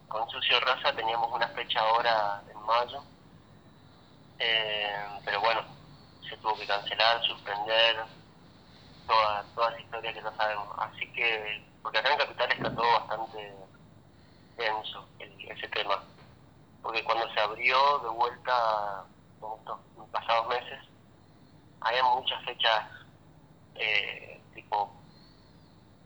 con 0.09 0.29
Sucio 0.31 0.61
Rosa 0.61 0.95
teníamos 0.95 1.31
una 1.33 1.49
fecha 1.49 1.81
ahora 1.81 2.43
en 2.51 2.61
mayo, 2.63 3.03
eh, 4.39 5.07
pero 5.25 5.41
bueno, 5.41 5.63
se 6.29 6.37
tuvo 6.39 6.57
que 6.57 6.67
cancelar, 6.67 7.23
suspender, 7.25 7.97
toda, 9.07 9.45
toda 9.55 9.71
la 9.71 9.81
historia 9.81 10.13
que 10.13 10.23
no 10.23 10.35
sabemos. 10.37 10.69
Así 10.79 11.07
que, 11.13 11.65
porque 11.83 11.99
acá 11.99 12.13
en 12.13 12.19
Capital 12.19 12.53
está 12.53 12.75
todo 12.75 12.93
bastante 12.93 13.55
denso 14.57 15.07
ese 15.19 15.69
tema. 15.69 16.03
Porque 16.83 17.05
cuando 17.05 17.33
se 17.33 17.41
abrió 17.41 17.99
de 18.01 18.09
vuelta, 18.11 19.05
en 19.43 19.59
estos 19.59 19.79
pasados 20.11 20.49
meses, 20.49 20.79
había 21.81 22.03
muchas 22.05 22.43
fechas 22.45 22.89
eh, 23.75 24.41
tipo 24.55 24.93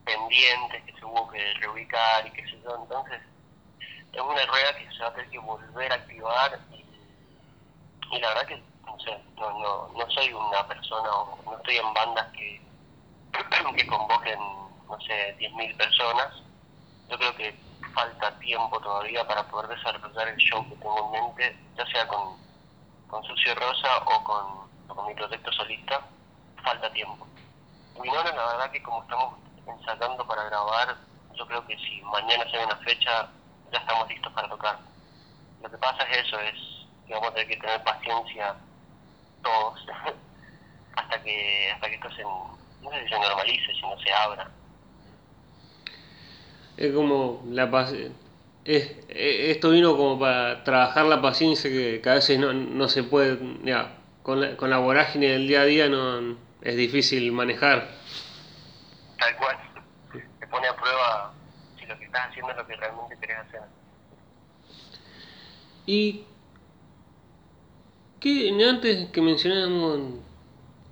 pendientes 0.05 0.83
que 0.85 0.93
se 0.93 1.05
hubo 1.05 1.29
que 1.29 1.55
reubicar 1.55 2.27
y 2.27 2.31
qué 2.31 2.43
sé 2.45 2.61
yo. 2.63 2.77
Entonces, 2.77 3.21
es 4.13 4.21
una 4.21 4.47
rueda 4.47 4.77
que 4.77 4.91
se 4.91 5.03
va 5.03 5.09
a 5.09 5.15
tener 5.15 5.31
que 5.31 5.39
volver 5.39 5.93
a 5.93 5.97
activar 5.97 6.59
y, 8.11 8.19
la 8.19 8.29
verdad 8.29 8.47
que 8.47 8.63
no 8.87 8.99
sé, 9.01 9.23
no, 9.37 9.59
no, 9.59 9.89
no 9.89 10.11
soy 10.11 10.33
una 10.33 10.67
persona, 10.67 11.11
o 11.13 11.39
no 11.45 11.57
estoy 11.59 11.77
en 11.77 11.93
bandas 11.93 12.27
que, 12.33 12.61
que 13.77 13.87
convoquen, 13.87 14.38
no 14.88 15.01
sé, 15.01 15.37
10.000 15.38 15.77
personas. 15.77 16.43
Yo 17.09 17.19
creo 17.19 17.35
que 17.37 17.55
falta 17.95 18.38
tiempo 18.38 18.81
todavía 18.81 19.27
para 19.27 19.43
poder 19.49 19.77
desarrollar 19.77 20.29
el 20.29 20.37
show 20.37 20.69
que 20.69 20.77
tengo 20.77 21.07
en 21.07 21.25
mente, 21.25 21.57
ya 21.77 21.87
sea 21.87 22.07
con, 22.07 22.37
con 23.09 23.23
Sucio 23.25 23.55
Rosa 23.55 23.99
o 23.99 24.25
con, 24.25 24.69
con 24.88 25.07
mi 25.07 25.14
proyecto 25.14 25.53
solista, 25.53 26.01
falta 26.62 26.93
tiempo. 26.93 27.27
Winona, 27.95 28.33
la 28.33 28.47
verdad 28.53 28.71
que 28.71 28.83
como 28.83 29.03
estamos 29.03 29.35
ensayando 29.67 30.27
para 30.27 30.45
grabar, 30.45 30.97
yo 31.35 31.47
creo 31.47 31.67
que 31.67 31.77
si 31.79 32.01
mañana 32.03 32.49
se 32.51 32.64
una 32.64 32.77
fecha, 32.77 33.29
ya 33.73 33.79
estamos 33.79 34.09
listos 34.09 34.33
para 34.33 34.49
tocar. 34.49 34.79
Lo 35.62 35.71
que 35.71 35.79
pasa 35.79 36.03
es 36.05 36.27
eso, 36.27 36.38
es 36.41 36.55
que 37.07 37.14
vamos 37.14 37.31
a 37.31 37.35
tener 37.35 37.49
que 37.49 37.57
tener 37.57 37.83
paciencia 37.83 38.55
todos 39.43 39.87
hasta 40.97 41.23
que 41.23 41.73
hasta 41.73 41.88
que 41.88 41.95
esto 41.95 42.11
se, 42.11 42.25
no 42.83 42.91
sé 42.91 43.03
si 43.03 43.09
se 43.09 43.19
normalice, 43.19 43.75
si 43.75 43.81
no 43.83 43.99
se 43.99 44.12
abra. 44.12 44.51
Es 46.77 46.93
como 46.93 47.43
la. 47.51 47.88
Es, 48.64 48.97
esto 49.09 49.71
vino 49.71 49.97
como 49.97 50.19
para 50.19 50.62
trabajar 50.62 51.07
la 51.07 51.23
paciencia 51.23 51.71
que, 51.71 52.03
a 52.05 52.14
veces 52.14 52.38
no, 52.38 52.53
no 52.53 52.88
se 52.88 53.03
puede, 53.03 53.38
ya, 53.64 53.95
con 54.23 54.41
la, 54.41 54.57
con 54.57 54.69
la 54.69 54.79
vorágine 54.79 55.29
del 55.29 55.49
día 55.49 55.62
a 55.62 55.64
día 55.64 55.88
no, 55.88 56.37
es 56.62 56.77
difícil 56.77 57.33
manejar. 57.33 57.88
Tal 59.19 59.37
cual. 59.37 59.57
Te 60.38 60.47
pone 60.47 60.69
a 60.69 60.77
prueba 60.77 61.33
si 61.79 61.87
lo 61.87 61.99
que 61.99 62.05
estás 62.05 62.29
haciendo 62.29 62.51
es 62.51 62.57
lo 62.59 62.67
que 62.67 62.77
realmente 62.77 63.17
querés 63.19 63.38
hacer. 63.38 63.62
Y 65.87 66.25
que 68.21 68.64
antes 68.69 69.11
que 69.11 69.23
mencionábamos, 69.23 70.21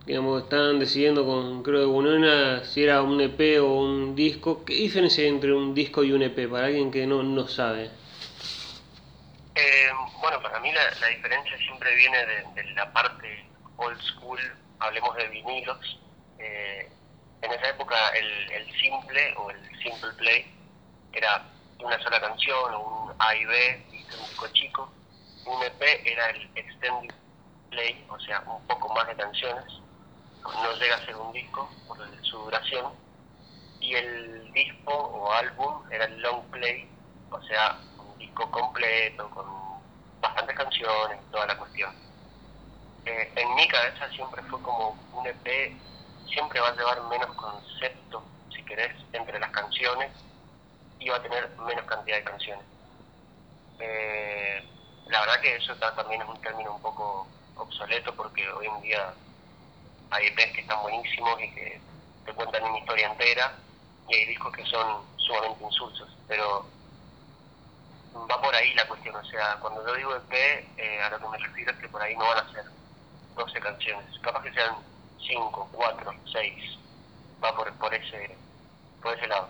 digamos, 0.07 0.45
estaban 0.45 0.79
decidiendo 0.79 1.27
con, 1.27 1.63
creo 1.63 1.81
que 1.81 1.87
una 1.87 2.65
si 2.65 2.85
era 2.85 3.03
un 3.03 3.21
EP 3.21 3.61
o 3.61 3.81
un 3.81 4.15
disco. 4.15 4.65
¿Qué 4.65 4.75
diferencia 4.75 5.25
hay 5.25 5.31
entre 5.31 5.53
un 5.53 5.75
disco 5.75 6.05
y 6.05 6.13
un 6.13 6.23
EP 6.23 6.49
para 6.51 6.67
alguien 6.67 6.91
que 6.91 7.07
no, 7.07 7.23
no 7.23 7.47
sabe? 7.49 7.91
Eh, 9.55 9.89
bueno, 10.21 10.41
para 10.43 10.61
mí 10.61 10.71
la, 10.73 10.83
la 11.01 11.09
diferencia 11.09 11.57
siempre 11.59 11.95
viene 11.97 12.19
de, 12.19 12.63
de 12.63 12.75
la 12.75 12.93
parte 12.93 13.47
old 13.77 14.01
school 14.01 14.41
hablemos 14.79 15.17
de 15.17 15.29
vinilos, 15.29 15.99
eh, 16.39 16.89
en 17.43 17.53
esa 17.53 17.69
época 17.69 17.97
el, 18.11 18.53
el, 18.53 18.81
simple 18.81 19.35
o 19.37 19.51
el 19.51 19.83
simple 19.83 20.11
play 20.17 20.53
era 21.13 21.43
una 21.83 21.99
sola 22.03 22.21
canción 22.21 22.75
o 22.75 23.05
un 23.05 23.15
A 23.19 23.35
y 23.35 23.45
B, 23.45 23.87
un 23.91 24.29
disco 24.29 24.49
chico. 24.53 24.93
Un 25.47 25.63
EP 25.63 25.83
era 26.05 26.31
el 26.31 26.51
extended 26.57 27.15
play, 27.71 28.05
o 28.09 28.19
sea, 28.21 28.41
un 28.41 28.67
poco 28.67 28.93
más 28.95 29.07
de 29.07 29.17
canciones. 29.17 29.65
No 30.55 30.73
llega 30.75 30.97
a 30.97 31.05
ser 31.05 31.17
un 31.17 31.33
disco 31.33 31.69
por 31.87 31.99
su 32.25 32.39
duración. 32.39 32.93
Y 33.81 33.95
el 33.95 34.53
disco 34.53 34.93
o 34.93 35.33
álbum 35.33 35.83
era 35.91 36.07
el 36.07 36.21
long 36.21 36.43
play, 36.51 36.89
o 37.31 37.41
sea, 37.43 37.79
un 37.99 38.19
disco 38.19 38.51
completo 38.51 39.29
con 39.31 39.47
bastantes 40.21 40.57
canciones, 40.57 41.19
toda 41.31 41.47
la 41.47 41.59
cuestión. 41.59 41.95
Eh, 43.05 43.33
en 43.37 43.55
mi 43.55 43.69
cabeza 43.69 44.09
siempre 44.11 44.43
fue 44.45 44.61
como 44.63 44.97
un 45.15 45.27
EP, 45.27 45.77
siempre 46.29 46.61
va 46.61 46.69
a 46.69 46.77
llevar 46.77 47.03
menos 47.05 47.35
concepto, 47.37 48.23
si 48.55 48.63
querés, 48.65 48.95
entre 49.13 49.39
las 49.39 49.51
canciones 49.51 50.11
y 50.99 51.09
va 51.09 51.17
a 51.17 51.23
tener 51.23 51.49
menos 51.59 51.85
cantidad 51.85 52.17
de 52.17 52.25
canciones. 52.25 52.65
Eh, 53.79 54.65
la 55.09 55.21
verdad 55.21 55.41
que 55.41 55.57
eso 55.57 55.75
también 55.77 56.23
es 56.23 56.29
un 56.29 56.41
término 56.41 56.75
un 56.75 56.83
poco 56.83 57.29
obsoleto 57.57 58.15
porque 58.15 58.49
hoy 58.51 58.67
en 58.67 58.83
día 58.83 59.15
hay 60.11 60.27
EPs 60.27 60.53
que 60.53 60.61
están 60.61 60.83
buenísimos 60.83 61.41
y 61.41 61.51
que 61.53 61.81
te 62.25 62.33
cuentan 62.33 62.65
una 62.65 62.79
historia 62.79 63.11
entera 63.11 63.57
y 64.09 64.15
hay 64.15 64.27
discos 64.27 64.53
que 64.53 64.65
son 64.67 65.03
sumamente 65.17 65.65
insulsos, 65.65 66.09
pero 66.29 66.67
va 68.31 68.41
por 68.41 68.55
ahí 68.55 68.73
la 68.75 68.87
cuestión, 68.89 69.15
o 69.17 69.25
sea, 69.25 69.59
cuando 69.61 69.87
yo 69.87 69.95
digo 69.95 70.15
EP, 70.17 70.33
eh, 70.33 71.03
a 71.03 71.11
lo 71.11 71.19
que 71.19 71.29
me 71.29 71.39
refiero 71.39 71.73
es 71.73 71.79
que 71.79 71.89
por 71.89 72.01
ahí 72.01 72.17
no 72.17 72.25
van 72.25 72.39
a 72.39 72.53
ser 72.53 72.65
12 73.37 73.61
canciones, 73.61 74.07
capaz 74.23 74.43
que 74.43 74.53
sean 74.53 74.77
5, 75.27 75.69
4, 75.73 76.15
6, 76.33 76.55
va 77.43 77.55
por, 77.57 77.73
por, 77.75 77.93
ese, 77.93 78.37
por 79.03 79.17
ese 79.17 79.27
lado. 79.27 79.49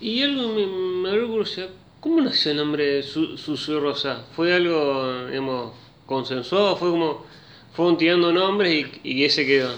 Y 0.00 0.22
algo 0.22 0.48
me, 0.48 0.66
me 0.66 1.26
curiosidad, 1.26 1.68
¿cómo 2.00 2.20
nació 2.22 2.52
el 2.52 2.56
nombre 2.56 2.84
de 2.84 3.02
Sucio 3.02 3.80
Rosa? 3.80 4.24
¿Fue 4.34 4.54
algo, 4.54 5.26
digamos, 5.26 5.74
consensuado? 6.06 6.76
¿Fue 6.76 6.90
como, 6.90 7.26
fueron 7.80 7.96
tirando 7.96 8.30
nombres 8.30 8.70
y, 8.70 9.00
y 9.02 9.24
ese 9.24 9.46
quedó? 9.46 9.74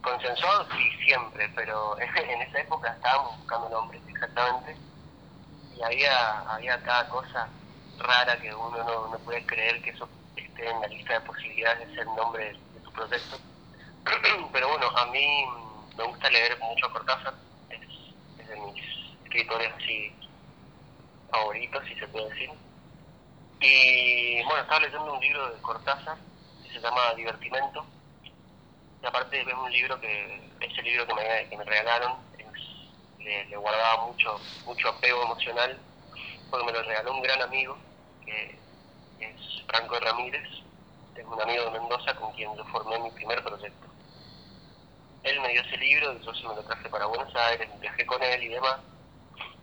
Consensuado 0.00 0.68
sí, 0.70 1.04
siempre, 1.04 1.50
pero 1.56 1.98
en 2.00 2.42
esa 2.42 2.60
época 2.60 2.92
estábamos 2.92 3.36
buscando 3.38 3.68
nombres, 3.70 4.00
exactamente 4.08 4.76
y 5.76 5.82
había, 5.82 6.38
había 6.42 6.80
cada 6.84 7.08
cosa 7.08 7.48
rara 7.98 8.40
que 8.40 8.54
uno 8.54 8.84
no, 8.84 9.08
no 9.08 9.18
puede 9.18 9.44
creer 9.46 9.82
que 9.82 9.90
eso 9.90 10.08
esté 10.36 10.70
en 10.70 10.80
la 10.80 10.86
lista 10.86 11.14
de 11.14 11.20
posibilidades 11.22 11.88
de 11.88 11.94
ser 11.96 12.06
nombre 12.06 12.52
de, 12.52 12.80
tu 12.84 12.92
proyecto. 12.92 13.36
Pero 14.52 14.68
bueno, 14.68 14.86
a 14.96 15.06
mí 15.06 15.44
me 15.96 16.04
gusta 16.04 16.30
leer 16.30 16.56
mucho 16.60 16.88
Cortázar, 16.92 17.34
es, 17.70 17.80
es 18.38 18.48
de 18.48 18.60
mis 18.60 18.84
escritores 19.24 19.72
así 19.76 20.14
favoritos, 21.32 21.82
si 21.88 21.96
se 21.96 22.06
puede 22.06 22.28
decir. 22.28 22.50
Y 23.60 24.44
bueno, 24.44 24.62
estaba 24.62 24.78
leyendo 24.78 25.14
un 25.14 25.20
libro 25.20 25.50
de 25.52 25.60
Cortázar 25.62 26.27
se 26.78 26.86
llama 26.86 27.14
Divertimento. 27.14 27.84
Y 29.02 29.06
aparte 29.06 29.40
es 29.40 29.54
un 29.54 29.70
libro 29.70 30.00
que, 30.00 30.50
ese 30.60 30.82
libro 30.82 31.06
que 31.06 31.14
me, 31.14 31.64
regalaron, 31.64 32.16
le, 33.18 33.56
guardaba 33.56 34.06
mucho, 34.06 34.40
mucho 34.64 34.88
apego 34.88 35.22
emocional, 35.22 35.78
porque 36.50 36.66
me 36.66 36.72
lo 36.72 36.82
regaló 36.82 37.14
un 37.14 37.22
gran 37.22 37.42
amigo, 37.42 37.76
que 38.24 38.58
es 39.20 39.62
Franco 39.66 39.98
Ramírez, 40.00 40.48
es 41.16 41.24
un 41.24 41.40
amigo 41.40 41.64
de 41.64 41.70
Mendoza 41.72 42.14
con 42.14 42.32
quien 42.32 42.54
yo 42.56 42.64
formé 42.66 42.98
mi 43.00 43.10
primer 43.10 43.42
proyecto. 43.42 43.86
Él 45.24 45.40
me 45.40 45.48
dio 45.48 45.62
ese 45.62 45.76
libro, 45.76 46.18
yo 46.20 46.32
se 46.32 46.46
me 46.46 46.54
lo 46.54 46.62
traje 46.62 46.88
para 46.88 47.06
Buenos 47.06 47.34
Aires, 47.34 47.68
viajé 47.80 48.06
con 48.06 48.22
él 48.22 48.42
y 48.42 48.48
demás, 48.48 48.78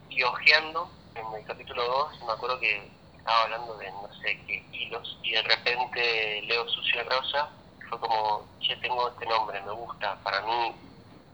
y 0.09 0.21
hojeando 0.21 0.89
en 1.15 1.33
el 1.33 1.45
capítulo 1.45 1.83
2, 1.83 2.23
me 2.25 2.33
acuerdo 2.33 2.59
que 2.59 2.89
estaba 3.25 3.43
hablando 3.43 3.75
de 3.77 3.91
no 3.91 4.09
sé 4.21 4.39
qué 4.45 4.63
hilos, 4.71 5.17
y 5.23 5.31
de 5.31 5.41
repente 5.41 6.41
leo 6.43 6.69
Sucio 6.69 7.03
Rosa, 7.09 7.49
fue 7.89 7.99
como, 7.99 8.47
yo 8.59 8.79
tengo 8.81 9.09
este 9.09 9.25
nombre, 9.25 9.59
me 9.61 9.71
gusta, 9.71 10.15
para 10.23 10.41
mí 10.41 10.75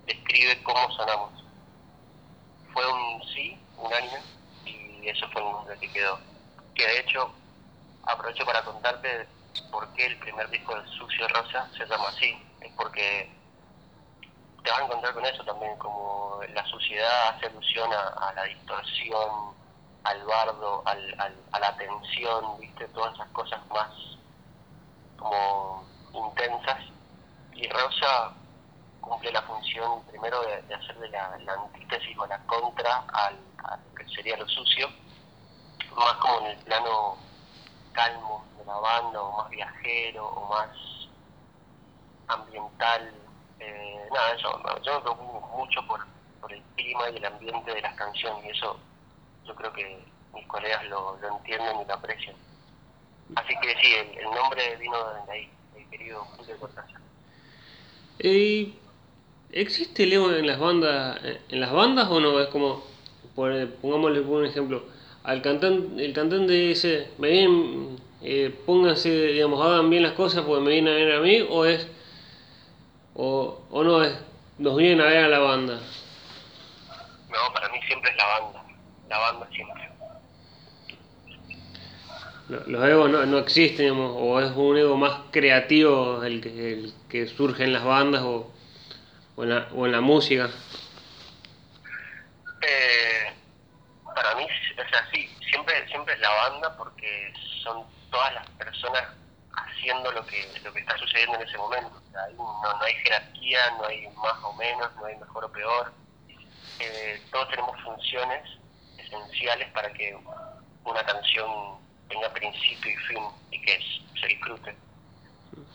describe 0.05 0.63
cómo 0.63 0.89
sonamos 0.93 1.41
fue 2.73 2.87
un 2.87 3.23
sí, 3.33 3.57
unánime, 3.77 4.21
y 4.65 5.07
eso 5.09 5.27
fue 5.29 5.41
un 5.41 5.51
nombre 5.51 5.77
que 5.79 5.91
quedó. 5.91 6.19
Que 6.75 6.87
de 6.87 6.99
hecho, 6.99 7.31
aprovecho 8.03 8.45
para 8.45 8.63
contarte 8.63 9.27
por 9.71 9.91
qué 9.93 10.05
el 10.05 10.17
primer 10.19 10.49
disco 10.49 10.79
de 10.79 10.87
Sucio 10.89 11.27
Rosa 11.27 11.69
se 11.77 11.85
llama 11.85 12.09
así. 12.09 12.35
Es 12.61 12.71
porque 12.75 13.29
te 14.63 14.69
vas 14.69 14.79
a 14.79 14.85
encontrar 14.85 15.13
con 15.13 15.25
eso 15.25 15.43
también, 15.43 15.77
como 15.77 16.39
la 16.53 16.65
suciedad 16.67 17.29
hace 17.29 17.47
alusión 17.47 17.91
a, 17.91 18.33
la 18.33 18.43
distorsión, 18.43 19.53
al 20.03 20.23
bardo, 20.25 20.83
al, 20.85 21.15
a 21.51 21.59
la 21.59 21.77
tensión, 21.77 22.59
viste, 22.59 22.87
todas 22.89 23.13
esas 23.13 23.29
cosas 23.29 23.59
más 23.67 23.89
como 25.17 25.85
intensas. 26.13 26.79
Y 27.53 27.67
Rosa 27.69 28.33
cumple 28.99 29.31
la 29.31 29.41
función 29.43 30.03
primero 30.05 30.41
de, 30.41 30.73
hacer 30.73 30.97
de 30.99 31.09
la, 31.09 31.37
antítesis 31.53 32.17
o 32.17 32.25
la 32.25 32.39
contra 32.45 33.03
al, 33.13 33.37
a 33.63 33.77
lo 33.77 33.95
que 33.95 34.07
sería 34.09 34.37
lo 34.37 34.47
sucio, 34.47 34.89
más 35.95 36.13
como 36.15 36.39
en 36.41 36.45
el 36.47 36.57
plano 36.59 37.17
calmo 37.91 38.45
de 38.57 38.65
la 38.65 38.75
banda, 38.75 39.21
o 39.21 39.37
más 39.37 39.49
viajero, 39.49 40.27
o 40.27 40.47
más 40.47 40.69
ambiental. 42.27 43.13
Eh, 43.59 44.09
nada, 44.11 44.33
eso, 44.33 44.59
yo 44.81 44.95
me 44.95 45.01
preocupo 45.01 45.57
mucho 45.57 45.85
por, 45.85 46.05
por 46.39 46.51
el 46.51 46.63
clima 46.75 47.09
y 47.09 47.17
el 47.17 47.25
ambiente 47.25 47.73
de 47.73 47.81
las 47.81 47.93
canciones, 47.95 48.43
y 48.45 48.49
eso 48.49 48.79
yo 49.45 49.55
creo 49.55 49.73
que 49.73 49.99
mis 50.33 50.47
colegas 50.47 50.85
lo, 50.89 51.17
lo 51.17 51.37
entienden 51.37 51.81
y 51.81 51.85
lo 51.85 51.93
aprecian. 51.93 52.35
Así 53.35 53.53
que 53.61 53.75
sí, 53.81 53.93
el, 54.17 54.23
nombre 54.25 54.75
vino 54.77 54.97
de 55.25 55.31
ahí, 55.31 55.49
el 55.77 55.89
querido 55.89 56.19
Julio 56.37 56.57
Cortázar. 56.59 57.01
Eh, 58.19 58.73
¿Existe 59.51 60.03
el 60.03 60.13
ego 60.13 60.31
en 60.31 60.47
las 60.47 60.59
bandas, 60.59 61.19
en 61.49 61.59
las 61.59 61.71
bandas 61.71 62.07
o 62.09 62.19
no? 62.19 62.39
Es 62.39 62.47
como, 62.47 62.83
pongámosle 63.35 64.21
un 64.21 64.45
ejemplo, 64.45 64.83
al 65.23 65.41
cantante, 65.41 66.05
el 66.05 66.13
cantante 66.13 66.53
dice, 66.53 67.09
me 67.17 67.29
vienen, 67.29 67.99
eh, 68.21 68.55
pónganse, 68.65 69.09
digamos, 69.09 69.63
hagan 69.65 69.89
bien 69.89 70.03
las 70.03 70.13
cosas 70.13 70.43
porque 70.45 70.63
me 70.63 70.71
vienen 70.71 70.93
a 70.93 70.95
ver 70.95 71.15
a 71.15 71.19
mí, 71.19 71.45
o 71.49 71.65
es, 71.65 71.87
o, 73.13 73.61
o 73.69 73.83
no 73.83 74.03
es, 74.03 74.17
nos 74.57 74.75
vienen 74.77 75.01
a 75.01 75.05
ver 75.05 75.25
a 75.25 75.27
la 75.27 75.39
banda. 75.39 75.79
No, 77.29 77.53
para 77.53 77.69
mí 77.69 77.79
siempre 77.87 78.11
es 78.11 78.17
la 78.17 78.25
banda, 78.25 78.60
la 79.11 79.17
banda 79.19 79.47
siempre. 79.53 79.89
Los 82.67 82.83
egos 82.83 83.09
no, 83.09 83.25
no 83.25 83.37
existen, 83.37 83.85
digamos, 83.85 84.13
o 84.17 84.41
es 84.41 84.51
un 84.55 84.77
ego 84.77 84.97
más 84.97 85.13
creativo 85.31 86.23
el 86.23 86.41
que, 86.41 86.73
el 86.73 86.93
que 87.07 87.27
surge 87.27 87.63
en 87.63 87.71
las 87.71 87.83
bandas, 87.83 88.23
o 88.23 88.51
o 89.35 89.85
en 89.85 89.91
la, 89.91 90.01
música? 90.01 90.49
Eh, 92.61 93.33
para 94.13 94.35
mí, 94.35 94.43
o 94.45 94.89
sea, 94.89 95.09
sí, 95.11 95.27
siempre, 95.49 95.87
siempre 95.87 96.13
es 96.13 96.19
la 96.19 96.29
banda 96.29 96.77
porque 96.77 97.33
son 97.63 97.85
todas 98.11 98.33
las 98.33 98.47
personas 98.51 99.03
haciendo 99.53 100.11
lo 100.11 100.25
que, 100.25 100.47
lo 100.63 100.71
que 100.71 100.79
está 100.79 100.97
sucediendo 100.97 101.35
en 101.37 101.47
ese 101.47 101.57
momento. 101.57 102.01
no, 102.37 102.73
no, 102.73 102.83
hay 102.83 102.93
jerarquía, 102.95 103.71
no 103.77 103.85
hay 103.85 104.07
más 104.09 104.43
o 104.43 104.53
menos, 104.53 104.95
no 104.97 105.05
hay 105.05 105.15
mejor 105.15 105.45
o 105.45 105.51
peor. 105.51 105.91
Eh, 106.79 107.21
todos 107.31 107.49
tenemos 107.49 107.79
funciones 107.81 108.60
esenciales 109.11 109.69
para 109.71 109.91
que 109.93 110.15
una 110.83 111.05
canción 111.05 111.79
tenga 112.07 112.31
principio 112.33 112.91
y 112.91 112.97
fin 112.97 113.23
y 113.51 113.61
que 113.61 113.79
se 114.19 114.27
disfrute. 114.27 114.75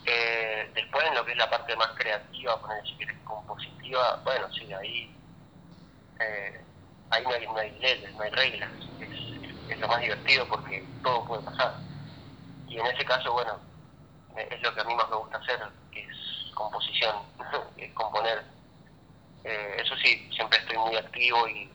Eh, 0.07 0.71
después 0.75 1.05
en 1.07 1.15
lo 1.15 1.25
que 1.25 1.33
es 1.33 1.39
la 1.39 1.51
parte 1.51 1.75
más 1.77 1.89
creativa, 1.97 2.61
poner 2.61 2.87
si 2.87 2.95
quieres 2.95 3.17
compositiva, 3.25 4.21
bueno, 4.25 4.51
sí, 4.53 4.73
ahí, 4.73 5.15
eh, 6.21 6.65
ahí 7.11 7.25
no 7.25 7.31
hay, 7.31 7.47
no 7.47 7.57
hay 7.57 7.71
leyes, 7.79 8.15
no 8.15 8.23
hay 8.23 8.31
reglas, 8.31 8.71
es, 9.01 9.79
lo 9.81 9.89
más 9.89 10.01
divertido 10.01 10.47
porque 10.49 10.89
todo 11.03 11.27
puede 11.27 11.43
pasar. 11.43 11.81
Y 12.69 12.79
en 12.79 12.87
ese 12.87 13.05
caso, 13.05 13.33
bueno, 13.33 13.61
es 14.37 14.63
lo 14.63 14.75
que 14.75 14.81
a 14.81 14.85
mí 14.85 14.95
más 14.95 15.09
me 15.11 15.17
gusta 15.17 15.39
hacer, 15.39 15.59
que 15.93 16.01
es 16.01 16.55
composición, 16.55 17.17
es 17.77 17.93
componer. 17.93 18.45
Eh, 19.45 19.77
eso 19.79 19.97
sí, 19.97 20.29
siempre 20.35 20.59
estoy 20.59 20.79
muy 20.79 20.97
activo 20.97 21.47
y 21.49 21.71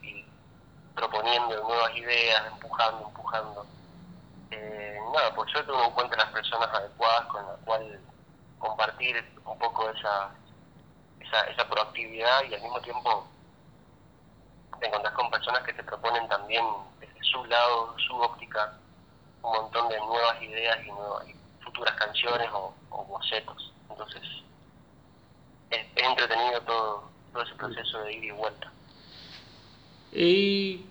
proponiendo 0.96 1.64
nuevas 1.64 1.96
ideas, 1.96 2.48
empujando, 2.48 3.08
empujando. 3.08 3.66
Eh, 4.52 5.00
nada, 5.14 5.34
por 5.34 5.50
suerte 5.50 5.72
uno 5.72 5.86
encuentra 5.86 6.18
las 6.18 6.32
personas 6.34 6.70
adecuadas 6.74 7.26
con 7.28 7.46
las 7.48 7.58
cuales 7.66 8.00
compartir 8.60 9.24
un 9.46 9.58
poco 9.58 9.90
esa, 9.90 10.32
esa, 11.20 11.42
esa 11.48 11.68
proactividad 11.68 12.44
y 12.44 12.54
al 12.54 12.62
mismo 12.62 12.80
tiempo 12.82 13.28
te 14.80 14.88
encontrás 14.88 15.14
con 15.14 15.30
personas 15.30 15.64
que 15.64 15.74
te 15.74 15.84
proponen 15.84 16.28
también 16.28 16.66
desde 17.00 17.24
su 17.24 17.46
lado, 17.46 17.96
su 18.00 18.16
óptica, 18.16 18.74
un 19.44 19.52
montón 19.52 19.90
de 19.90 19.98
nuevas 20.00 20.42
ideas 20.42 20.80
y, 20.84 20.92
nuevas, 20.92 21.26
futuras 21.64 21.96
canciones 21.96 22.50
o, 22.52 22.74
bocetos. 22.90 23.74
Entonces, 23.90 24.22
es, 25.70 25.86
entretenido 25.96 26.62
todo, 26.62 27.10
todo 27.32 27.44
ese 27.44 27.56
proceso 27.56 28.00
de 28.00 28.14
ida 28.14 28.26
y 28.26 28.32
vuelta. 28.32 28.72
Y 30.14 30.82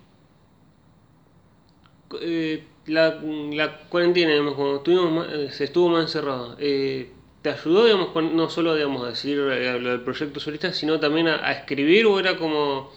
eh, 2.21 2.63
la, 2.87 3.19
la 3.21 3.77
cuarentena, 3.89 4.31
digamos, 4.31 4.55
cuando 4.55 4.77
estuvimos, 4.77 5.11
ma- 5.11 5.33
eh, 5.33 5.51
se 5.51 5.65
estuvo 5.65 5.89
más 5.89 6.03
encerrado, 6.03 6.55
eh, 6.59 7.11
¿te 7.41 7.49
ayudó, 7.51 7.87
con- 8.13 8.35
no 8.35 8.49
solo, 8.49 8.75
a 9.03 9.09
decidir 9.09 9.39
eh, 9.39 9.79
lo 9.79 9.89
del 9.91 10.01
proyecto 10.01 10.39
solista, 10.39 10.73
sino 10.73 10.99
también 10.99 11.27
a, 11.27 11.51
escribir 11.51 12.05
o 12.05 12.19
era 12.19 12.37
como... 12.37 12.91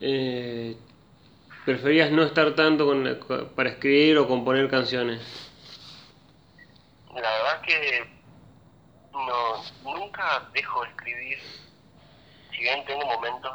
eh, 0.00 0.76
preferías 1.64 2.10
no 2.10 2.22
estar 2.24 2.54
tanto 2.54 2.86
con- 2.86 3.50
para 3.54 3.70
escribir 3.70 4.18
o 4.18 4.26
componer 4.26 4.68
canciones? 4.68 5.20
La 7.14 7.20
verdad 7.20 7.60
que 7.64 8.04
no, 9.12 9.62
nunca 9.94 10.50
dejo 10.54 10.82
de 10.82 10.88
escribir, 10.88 11.38
si 12.50 12.62
bien 12.62 12.84
tengo 12.86 13.04
momentos 13.06 13.52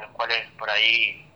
los 0.00 0.10
cuales 0.12 0.50
por 0.58 0.68
ahí 0.70 1.26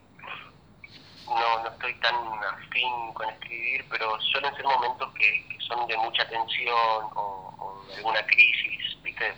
no, 1.30 1.62
no 1.62 1.68
estoy 1.68 1.94
tan 2.00 2.14
afín 2.44 3.12
con 3.14 3.28
escribir, 3.30 3.86
pero 3.88 4.20
suelen 4.20 4.54
ser 4.56 4.64
momentos 4.64 5.12
que, 5.14 5.58
son 5.66 5.86
de 5.86 5.96
mucha 5.98 6.28
tensión 6.28 7.06
o, 7.14 7.84
de 7.86 7.96
alguna 7.96 8.26
crisis, 8.26 9.00
¿viste? 9.02 9.32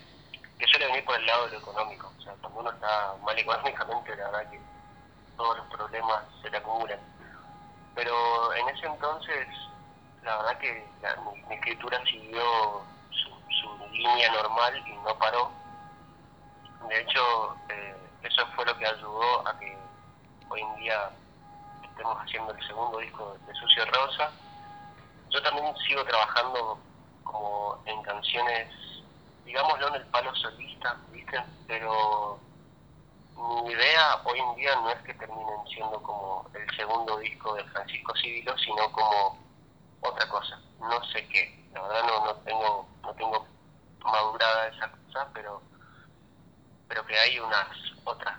Que 0.59 0.67
suele 0.67 0.87
venir 0.87 1.05
por 1.05 1.17
el 1.17 1.27
lado 1.27 1.47
de 1.47 1.53
lo 1.53 1.59
económico. 1.59 2.11
O 2.19 2.23
sea, 2.23 2.33
cuando 2.41 2.61
uno 2.61 2.71
está 2.71 3.15
mal 3.23 3.39
económicamente, 3.39 4.17
la 4.17 4.31
verdad 4.31 4.51
que 4.51 4.61
todos 5.37 5.59
los 5.59 5.67
problemas 5.67 6.25
se 6.41 6.49
le 6.49 6.57
acumulan. 6.57 7.01
Pero 7.95 8.55
en 8.55 8.69
ese 8.71 8.87
entonces, 8.87 9.47
la 10.23 10.37
verdad 10.39 10.59
que 10.59 10.87
mi, 11.03 11.43
mi 11.49 11.55
escritura 11.57 12.03
siguió 12.07 12.83
su, 13.11 13.31
su 13.61 13.87
línea 13.93 14.33
normal 14.33 14.83
y 14.87 14.93
no 14.93 15.19
paró. 15.19 15.51
De 16.89 17.01
hecho, 17.01 17.57
eh, 17.69 17.97
eso 18.23 18.47
fue 18.55 18.65
lo 18.65 18.77
que 18.79 18.87
ayudó 18.87 19.47
a 19.47 19.59
que 19.59 19.77
hoy 20.49 20.61
en 20.61 20.77
día 20.77 21.11
estemos 21.83 22.17
haciendo 22.19 22.53
el 22.53 22.67
segundo 22.67 22.99
disco 22.99 23.37
de 23.47 23.55
Sucio 23.55 23.85
Rosa. 23.87 24.31
Yo 25.31 25.43
también 25.43 25.75
sigo 25.89 26.05
trabajando 26.05 26.79
como 27.25 27.83
en 27.87 28.03
canciones, 28.03 28.69
digámoslo 29.45 29.89
en 29.89 29.95
el 29.95 30.07
palo 30.07 30.35
solista, 30.37 30.97
¿viste? 31.11 31.43
Pero 31.67 32.39
mi 33.37 33.73
idea 33.73 34.21
hoy 34.25 34.39
en 34.39 34.55
día 34.57 34.75
no 34.77 34.91
es 34.91 35.01
que 35.03 35.15
terminen 35.15 35.67
siendo 35.69 36.03
como 36.03 36.47
el 36.55 36.77
segundo 36.77 37.19
disco 37.19 37.55
de 37.55 37.65
Francisco 37.65 38.15
Civilo, 38.17 38.57
sino 38.59 38.91
como 38.93 39.39
otra 40.01 40.29
cosa. 40.29 40.61
No 40.81 41.03
sé 41.07 41.27
qué. 41.29 41.69
La 41.73 41.83
verdad 41.83 42.03
no, 42.07 42.25
no 42.27 42.35
tengo 42.37 42.89
no 43.03 43.15
tengo 43.15 43.47
madurada 44.05 44.69
esa 44.69 44.91
cosa, 44.91 45.29
pero 45.33 45.63
pero 46.93 47.07
que 47.07 47.19
hay 47.19 47.39
unas 47.41 47.69
otras 48.05 48.37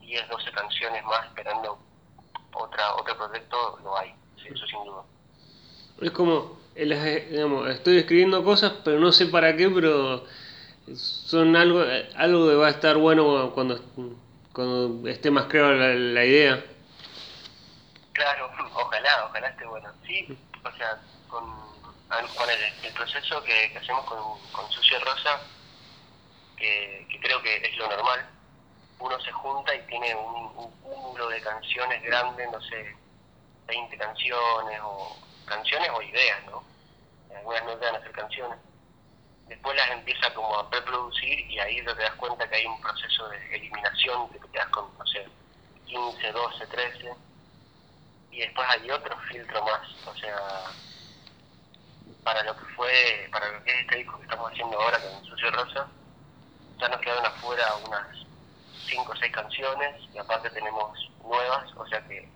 10, 0.00 0.28
12 0.28 0.50
canciones 0.50 1.04
más 1.04 1.24
esperando 1.26 1.78
otra 2.52 2.94
otro 2.96 3.16
proyecto, 3.16 3.78
lo 3.84 3.96
hay. 3.96 4.12
Sí, 4.42 4.48
eso 4.52 4.66
sin 4.66 4.84
duda. 4.84 5.02
Es 6.00 6.10
como, 6.10 6.58
digamos, 6.74 7.70
estoy 7.70 7.98
escribiendo 7.98 8.42
cosas, 8.42 8.72
pero 8.84 8.98
no 8.98 9.12
sé 9.12 9.26
para 9.26 9.56
qué, 9.56 9.70
pero 9.70 10.24
son 10.96 11.54
algo, 11.54 11.84
algo 12.16 12.48
que 12.48 12.54
va 12.56 12.66
a 12.66 12.70
estar 12.70 12.96
bueno 12.96 13.52
cuando, 13.54 13.80
cuando 14.52 15.08
esté 15.08 15.30
más 15.30 15.44
clara 15.44 15.76
la, 15.76 15.94
la 15.94 16.24
idea. 16.24 16.64
Claro, 18.14 18.50
ojalá, 18.74 19.26
ojalá 19.26 19.48
esté 19.48 19.64
bueno. 19.64 19.92
Sí, 20.04 20.36
o 20.64 20.76
sea, 20.76 21.00
con, 21.28 21.44
con 22.08 22.50
el, 22.50 22.84
el 22.84 22.92
proceso 22.94 23.44
que, 23.44 23.70
que 23.70 23.78
hacemos 23.78 24.04
con, 24.06 24.18
con 24.50 24.68
Sucio 24.72 24.98
Rosa, 25.04 25.40
que, 26.56 27.06
creo 27.20 27.42
que 27.42 27.56
es 27.56 27.76
lo 27.76 27.88
normal, 27.88 28.28
uno 28.98 29.20
se 29.20 29.32
junta 29.32 29.74
y 29.74 29.86
tiene 29.86 30.14
un, 30.14 30.52
un 30.56 30.70
cúmulo 30.80 31.28
de 31.28 31.40
canciones 31.40 32.02
grandes, 32.02 32.50
no 32.50 32.60
sé, 32.62 32.96
20 33.66 33.96
canciones 33.96 34.80
o 34.82 35.16
canciones 35.46 35.90
o 35.90 36.02
ideas, 36.02 36.44
¿no? 36.46 36.64
Algunas 37.34 37.64
no 37.64 37.76
te 37.76 37.84
van 37.86 37.96
a 37.96 37.98
hacer 37.98 38.12
canciones. 38.12 38.58
Después 39.48 39.76
las 39.76 39.90
empieza 39.90 40.32
como 40.34 40.58
a 40.58 40.68
preproducir 40.68 41.40
y 41.50 41.58
ahí 41.58 41.84
te 41.84 41.94
das 41.94 42.14
cuenta 42.14 42.48
que 42.48 42.56
hay 42.56 42.66
un 42.66 42.80
proceso 42.80 43.28
de 43.28 43.56
eliminación, 43.56 44.28
que 44.30 44.38
te 44.40 44.48
quedas 44.48 44.68
con, 44.68 44.96
no 44.98 45.06
sé, 45.06 45.26
15, 45.86 46.32
12, 46.32 46.66
13 46.66 47.26
y 48.36 48.40
después 48.40 48.68
hay 48.68 48.90
otro 48.90 49.18
filtro 49.30 49.64
más, 49.64 50.06
o 50.06 50.14
sea, 50.16 50.38
para 52.22 52.42
lo 52.42 52.54
que 52.54 52.64
fue, 52.74 53.28
para 53.32 53.50
lo 53.50 53.64
que 53.64 53.70
es 53.70 53.80
este 53.80 53.96
disco 53.96 54.18
que 54.18 54.24
estamos 54.24 54.52
haciendo 54.52 54.78
ahora 54.78 54.98
con 55.00 55.24
Sucio 55.24 55.50
Rosa, 55.52 55.88
ya 56.78 56.88
nos 56.88 57.00
quedaron 57.00 57.26
afuera 57.26 57.76
unas 57.86 58.06
5 58.88 59.12
o 59.12 59.16
6 59.16 59.32
canciones 59.32 60.02
y 60.12 60.18
aparte 60.18 60.50
tenemos 60.50 61.10
nuevas, 61.22 61.64
o 61.76 61.86
sea 61.86 62.00
que 62.06 62.28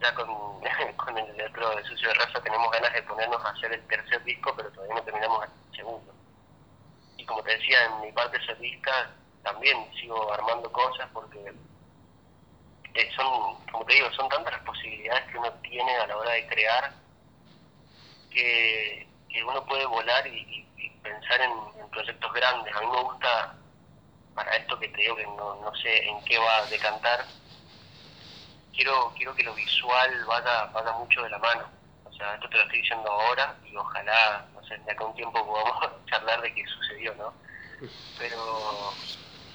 ya 0.00 0.14
con, 0.14 0.26
con 0.96 1.18
el 1.18 1.42
otro 1.42 1.76
de 1.76 1.84
Sucio 1.84 2.12
Rosa 2.14 2.42
tenemos 2.42 2.70
ganas 2.70 2.92
de 2.92 3.02
ponernos 3.02 3.44
a 3.44 3.50
hacer 3.50 3.72
el 3.72 3.86
tercer 3.86 4.22
disco, 4.24 4.52
pero 4.56 4.70
todavía 4.70 4.96
no 4.96 5.02
terminamos 5.02 5.44
el 5.44 5.76
segundo. 5.76 6.12
Y 7.16 7.24
como 7.24 7.42
te 7.42 7.56
decía, 7.56 7.84
en 7.86 8.00
mi 8.02 8.12
parte 8.12 8.38
solista 8.44 9.10
también 9.42 9.90
sigo 9.94 10.32
armando 10.32 10.70
cosas 10.72 11.08
porque 11.12 11.52
eh, 12.94 13.10
son, 13.16 13.64
como 13.70 13.84
te 13.84 13.94
digo, 13.94 14.10
son 14.12 14.28
tantas 14.28 14.52
las 14.52 14.62
posibilidades 14.62 15.30
que 15.30 15.38
uno 15.38 15.52
tiene 15.62 15.96
a 15.96 16.06
la 16.06 16.16
hora 16.16 16.30
de 16.32 16.46
crear 16.46 16.92
que, 18.30 19.08
que 19.28 19.44
uno 19.44 19.64
puede 19.66 19.86
volar 19.86 20.26
y 20.26 20.63
pensar 21.04 21.40
en, 21.40 21.90
proyectos 21.90 22.32
grandes. 22.32 22.74
A 22.74 22.80
mí 22.80 22.86
me 22.88 23.02
gusta, 23.02 23.54
para 24.34 24.50
esto 24.56 24.76
que 24.80 24.88
te 24.88 24.96
digo 24.96 25.14
que 25.14 25.26
no, 25.26 25.54
no 25.62 25.72
sé 25.76 26.08
en 26.08 26.24
qué 26.24 26.38
va 26.38 26.56
a 26.56 26.66
decantar, 26.66 27.24
quiero, 28.72 29.12
quiero 29.16 29.32
que 29.36 29.44
lo 29.44 29.54
visual 29.54 30.24
vaya, 30.26 30.64
vaya 30.72 30.92
mucho 30.92 31.22
de 31.22 31.30
la 31.30 31.38
mano. 31.38 31.64
O 32.04 32.12
sea, 32.12 32.34
esto 32.34 32.48
te 32.48 32.56
lo 32.56 32.62
estoy 32.64 32.80
diciendo 32.80 33.10
ahora 33.10 33.54
y 33.64 33.76
ojalá, 33.76 34.44
no 34.54 34.64
sé, 34.66 34.76
de 34.78 34.90
acá 34.90 35.04
un 35.04 35.14
tiempo 35.14 35.46
podamos 35.46 36.04
charlar 36.06 36.40
de 36.40 36.52
qué 36.52 36.64
sucedió, 36.66 37.14
¿no? 37.14 37.32
Pero, 38.18 38.92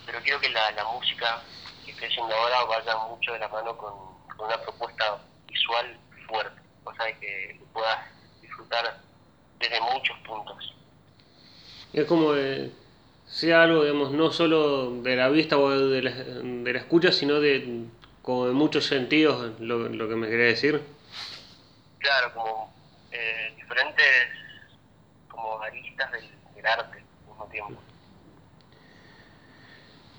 pero 0.06 0.22
quiero 0.22 0.40
que 0.40 0.50
la, 0.50 0.72
música 0.94 1.42
que 1.84 1.92
estoy 1.92 2.08
haciendo 2.08 2.36
ahora 2.36 2.64
vaya 2.66 2.96
mucho 3.08 3.34
de 3.34 3.40
la 3.40 3.48
mano 3.50 3.76
con, 3.76 3.94
una 4.38 4.58
propuesta 4.62 5.18
visual 5.48 6.00
fuerte, 6.26 6.62
cosa 6.86 7.04
de 7.04 7.20
que 7.20 7.62
puedas 7.74 8.00
disfrutar 8.42 8.98
desde 9.58 9.82
muchos 9.82 10.18
puntos. 10.20 10.74
Es 11.94 12.06
como 12.06 12.34
que 12.34 12.70
sea 13.26 13.64
algo, 13.64 13.84
digamos, 13.84 14.12
no 14.12 14.32
solo 14.32 15.02
de 15.02 15.16
la 15.16 15.30
vista 15.30 15.58
o 15.58 15.70
de 15.70 16.02
la, 16.02 16.12
de 16.12 16.74
la 16.74 16.80
escucha, 16.80 17.12
sino 17.12 17.40
de, 17.40 17.86
como 18.22 18.48
de 18.48 18.54
muchos 18.54 18.86
sentidos, 18.86 19.60
lo, 19.60 19.90
lo 19.90 20.10
que 20.10 20.16
me 20.16 20.30
quería 20.30 20.46
decir. 20.46 20.82
Claro, 22.00 22.34
como 22.34 22.74
eh, 23.12 23.54
diferentes 23.56 24.06
como 25.28 25.62
aristas 25.62 26.12
del, 26.12 26.26
del 26.56 26.66
arte 26.66 26.98
al 26.98 27.28
mismo 27.28 27.48
tiempo. 27.52 27.82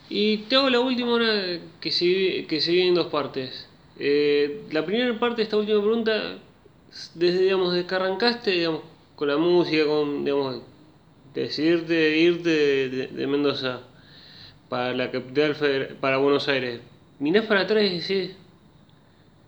Y 0.08 0.38
te 0.38 0.56
hago 0.56 0.70
la 0.70 0.80
última 0.80 1.12
hora 1.12 1.60
que 1.80 1.92
se, 1.92 2.46
que 2.46 2.60
se 2.60 2.72
divide 2.72 2.88
en 2.88 2.94
dos 2.94 3.06
partes. 3.06 3.68
Eh, 3.98 4.64
la 4.72 4.84
primera 4.84 5.16
parte 5.18 5.36
de 5.36 5.42
esta 5.44 5.56
última 5.56 5.80
pregunta, 5.80 6.38
desde, 7.14 7.42
digamos, 7.42 7.72
desde 7.72 7.86
que 7.86 7.94
arrancaste, 7.94 8.50
digamos, 8.50 8.82
con 9.14 9.28
la 9.28 9.36
música, 9.36 9.84
con, 9.86 10.24
digamos, 10.24 10.62
decidirte 11.34 12.18
irte 12.18 12.48
de, 12.50 12.88
de- 12.88 13.06
de 13.08 13.26
Mendoza 13.26 13.80
para 14.68 14.94
la 14.94 15.10
capital, 15.10 15.54
feder- 15.54 15.96
para 16.00 16.18
Buenos 16.18 16.48
Aires, 16.48 16.80
mirás 17.18 17.46
para 17.46 17.62
atrás 17.62 17.84
y 17.84 17.98
decís, 18.00 18.36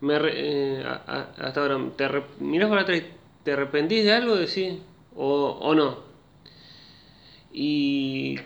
me 0.01 0.15
arre- 0.17 0.33
eh, 0.35 0.83
a- 0.85 1.03
a- 1.07 1.47
hasta 1.47 1.63
ahora, 1.63 1.79
te 1.97 2.05
arre- 2.05 2.25
mirás 2.41 2.69
para 2.69 2.83
atrás, 2.83 3.03
¿te 3.45 3.53
arrepentís 3.53 4.05
de 4.05 4.13
algo? 4.13 4.35
Decís, 4.37 4.75
o, 5.15 5.59
o 5.61 5.75
no. 5.75 6.13
Y, 7.53 8.37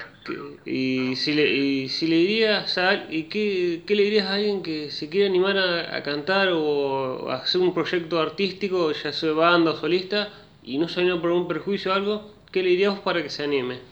y, 0.64 1.14
si 1.16 1.32
le, 1.32 1.48
y 1.54 1.88
si 1.88 2.08
le 2.08 2.16
dirías 2.16 2.76
a 2.78 3.06
y 3.10 3.24
qué, 3.24 3.82
qué 3.86 3.94
le 3.94 4.02
dirías 4.02 4.26
a 4.26 4.34
alguien 4.34 4.62
que 4.62 4.90
se 4.90 5.08
quiere 5.08 5.26
animar 5.26 5.56
a, 5.56 5.96
a 5.96 6.02
cantar 6.02 6.48
o 6.52 7.30
a 7.30 7.36
hacer 7.36 7.60
un 7.60 7.72
proyecto 7.72 8.20
artístico, 8.20 8.90
ya 8.92 9.12
sea 9.12 9.32
banda 9.32 9.70
o 9.72 9.76
solista, 9.76 10.30
y 10.64 10.78
no 10.78 10.88
se 10.88 11.04
por 11.16 11.30
un 11.30 11.46
perjuicio 11.46 11.92
o 11.92 11.94
algo, 11.94 12.35
¿qué 12.56 12.62
le 12.62 12.70
dirías 12.70 12.98
para 13.00 13.22
que 13.22 13.28
se 13.28 13.42
anime? 13.44 13.82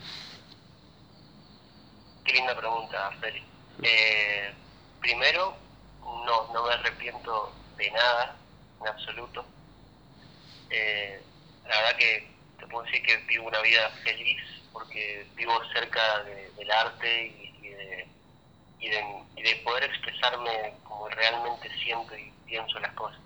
Qué 2.24 2.32
linda 2.32 2.56
pregunta, 2.56 3.10
Feli. 3.20 3.42
Eh, 3.82 4.54
primero, 5.02 5.54
no, 6.00 6.50
no 6.54 6.62
me 6.66 6.72
arrepiento 6.72 7.52
de 7.76 7.90
nada, 7.90 8.34
en 8.80 8.88
absoluto. 8.88 9.44
Eh, 10.70 11.22
la 11.68 11.76
verdad 11.76 11.96
que 11.98 12.30
te 12.58 12.66
puedo 12.68 12.84
decir 12.86 13.02
que 13.02 13.18
vivo 13.28 13.48
una 13.48 13.60
vida 13.60 13.90
feliz 14.02 14.40
porque 14.72 15.26
vivo 15.36 15.52
cerca 15.74 16.22
de- 16.22 16.50
del 16.52 16.70
arte 16.70 17.26
y 17.60 17.68
de, 17.68 18.08
y, 18.78 18.88
de, 18.88 19.04
y 19.36 19.42
de 19.42 19.56
poder 19.56 19.84
expresarme 19.84 20.72
como 20.84 21.06
realmente 21.10 21.68
siento 21.84 22.16
y 22.16 22.32
pienso 22.46 22.78
las 22.80 22.92
cosas. 22.94 23.20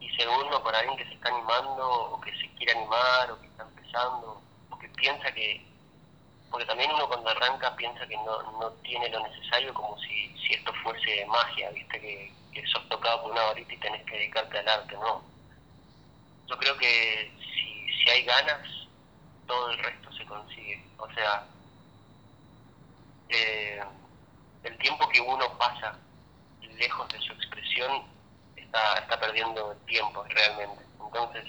Y 0.00 0.08
segundo, 0.16 0.62
para 0.62 0.78
alguien 0.78 0.96
que 0.96 1.04
se 1.04 1.14
está 1.14 1.28
animando 1.28 2.12
o 2.12 2.20
que 2.20 2.32
se 2.38 2.48
quiere 2.54 2.72
animar 2.72 3.30
o 3.30 3.40
que 3.40 3.46
está 3.46 3.62
empezando 3.62 4.42
o 4.70 4.78
que 4.78 4.88
piensa 4.88 5.30
que, 5.32 5.64
porque 6.50 6.66
también 6.66 6.90
uno 6.92 7.06
cuando 7.06 7.30
arranca 7.30 7.76
piensa 7.76 8.06
que 8.06 8.16
no, 8.16 8.42
no 8.58 8.70
tiene 8.82 9.08
lo 9.10 9.20
necesario 9.28 9.72
como 9.74 9.98
si, 10.00 10.34
si 10.38 10.54
esto 10.54 10.72
fuese 10.82 11.24
magia, 11.26 11.70
viste 11.70 12.00
que, 12.00 12.32
que 12.52 12.66
sos 12.66 12.88
tocado 12.88 13.22
por 13.22 13.32
una 13.32 13.44
varita 13.44 13.72
y 13.72 13.78
tenés 13.78 14.04
que 14.06 14.16
dedicarte 14.16 14.58
al 14.58 14.68
arte, 14.68 14.94
no. 14.94 15.22
Yo 16.48 16.58
creo 16.58 16.76
que 16.78 17.32
si, 17.38 18.02
si 18.02 18.10
hay 18.10 18.24
ganas, 18.24 18.66
todo 19.46 19.70
el 19.70 19.78
resto 19.78 20.12
se 20.12 20.24
consigue. 20.24 20.84
O 20.98 21.08
sea, 21.12 21.46
eh, 23.28 23.80
el 24.64 24.78
tiempo 24.78 25.08
que 25.08 25.20
uno 25.20 25.56
pasa 25.58 25.96
lejos 26.80 27.08
de 27.08 27.20
su 27.20 27.32
expresión 27.32 28.09
está, 28.70 28.98
está 29.00 29.18
perdiendo 29.18 29.74
tiempo 29.86 30.24
realmente. 30.28 30.84
Entonces, 31.04 31.44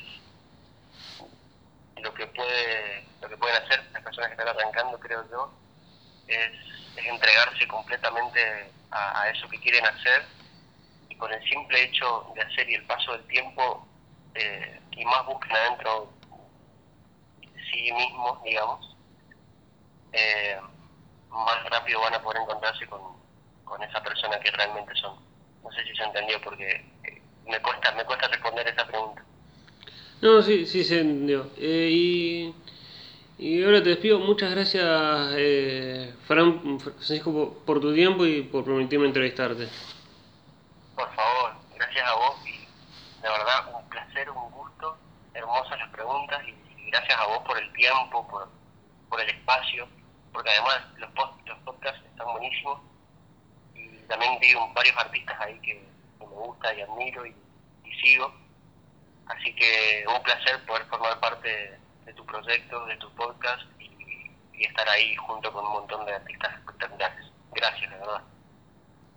lo 1.97 2.13
que 2.15 2.25
puede 2.27 3.05
lo 3.21 3.29
que 3.29 3.37
pueden 3.37 3.63
hacer 3.63 3.83
las 3.93 4.01
personas 4.01 4.29
que 4.29 4.33
están 4.33 4.47
arrancando, 4.47 4.99
creo 4.99 5.23
yo, 5.29 5.53
es, 6.27 6.51
entregarse 6.97 7.67
completamente 7.67 8.71
a, 8.89 9.29
eso 9.29 9.47
que 9.47 9.59
quieren 9.59 9.85
hacer 9.85 10.25
y 11.09 11.15
con 11.15 11.31
el 11.31 11.41
simple 11.47 11.83
hecho 11.83 12.31
de 12.35 12.41
hacer 12.41 12.69
y 12.69 12.75
el 12.75 12.85
paso 12.85 13.13
del 13.13 13.25
tiempo 13.27 13.87
eh, 14.35 14.81
y 14.91 15.05
más 15.05 15.25
busquen 15.25 15.55
adentro 15.55 16.11
de 17.39 17.63
sí 17.71 17.91
mismos, 17.93 18.43
digamos, 18.43 18.97
eh, 20.11 20.59
más 21.29 21.63
rápido 21.69 22.01
van 22.01 22.15
a 22.15 22.21
poder 22.21 22.41
encontrarse 22.41 22.85
con, 22.87 23.01
con 23.63 23.81
esa 23.83 24.01
persona 24.01 24.39
que 24.39 24.51
realmente 24.51 24.93
son. 24.95 25.17
No 25.63 25.71
sé 25.71 25.83
si 25.83 25.95
se 25.95 26.03
entendió 26.03 26.41
porque 26.41 26.83
me 27.47 27.61
cuesta 27.61 27.91
me 27.93 28.05
cuesta 28.05 28.27
responder 28.27 28.67
esa 28.67 28.85
pregunta. 28.85 29.23
No, 30.21 30.41
sí, 30.43 30.67
sí 30.67 30.83
se 30.83 30.99
entendió. 30.99 31.49
Eh, 31.57 31.89
y, 31.91 32.55
y 33.39 33.63
ahora 33.63 33.81
te 33.81 33.89
despido. 33.89 34.19
Muchas 34.19 34.51
gracias, 34.51 34.85
eh, 35.35 36.13
Fran, 36.27 36.79
Francisco, 36.79 37.63
por, 37.65 37.81
tu 37.81 37.91
tiempo 37.93 38.23
y 38.25 38.43
por 38.43 38.63
permitirme 38.63 39.07
entrevistarte. 39.07 39.67
Por 40.95 41.11
favor, 41.15 41.53
gracias 41.75 42.07
a 42.07 42.13
vos 42.13 42.35
y 42.45 42.59
de 43.21 43.29
verdad 43.29 43.73
un 43.75 43.89
placer, 43.89 44.29
un 44.29 44.51
gusto, 44.51 44.95
hermosas 45.33 45.79
las 45.79 45.89
preguntas 45.89 46.39
y, 46.47 46.89
gracias 46.91 47.19
a 47.19 47.25
vos 47.25 47.39
por 47.39 47.57
el 47.57 47.73
tiempo, 47.73 48.27
por, 48.27 48.47
por 49.09 49.21
el 49.21 49.29
espacio, 49.29 49.87
porque 50.31 50.51
además 50.51 50.81
los, 50.97 51.09
los 51.47 51.57
podcasts 51.59 52.05
están 52.05 52.27
buenísimos 52.33 52.79
y 53.73 53.87
también 54.07 54.37
vi 54.39 54.53
varios 54.75 54.97
artistas 54.97 55.39
ahí 55.39 55.57
que, 55.61 55.90
me 56.31 56.37
gusta 56.37 56.73
y 56.73 56.81
admiro 56.81 57.25
y 57.25 57.35
sigo 58.01 58.33
Así 59.31 59.53
que 59.55 60.03
un 60.07 60.21
placer 60.23 60.65
poder 60.65 60.85
formar 60.87 61.19
parte 61.19 61.79
de 62.05 62.13
tu 62.13 62.25
proyecto, 62.25 62.85
de 62.85 62.97
tu 62.97 63.09
podcast 63.15 63.63
y, 63.79 63.89
estar 64.63 64.87
ahí 64.89 65.15
junto 65.15 65.51
con 65.51 65.65
un 65.65 65.71
montón 65.71 66.05
de 66.05 66.13
artistas 66.13 66.53
espectaculares. 66.53 67.25
Gracias, 67.51 67.89
de 67.89 67.97
verdad. 67.97 68.21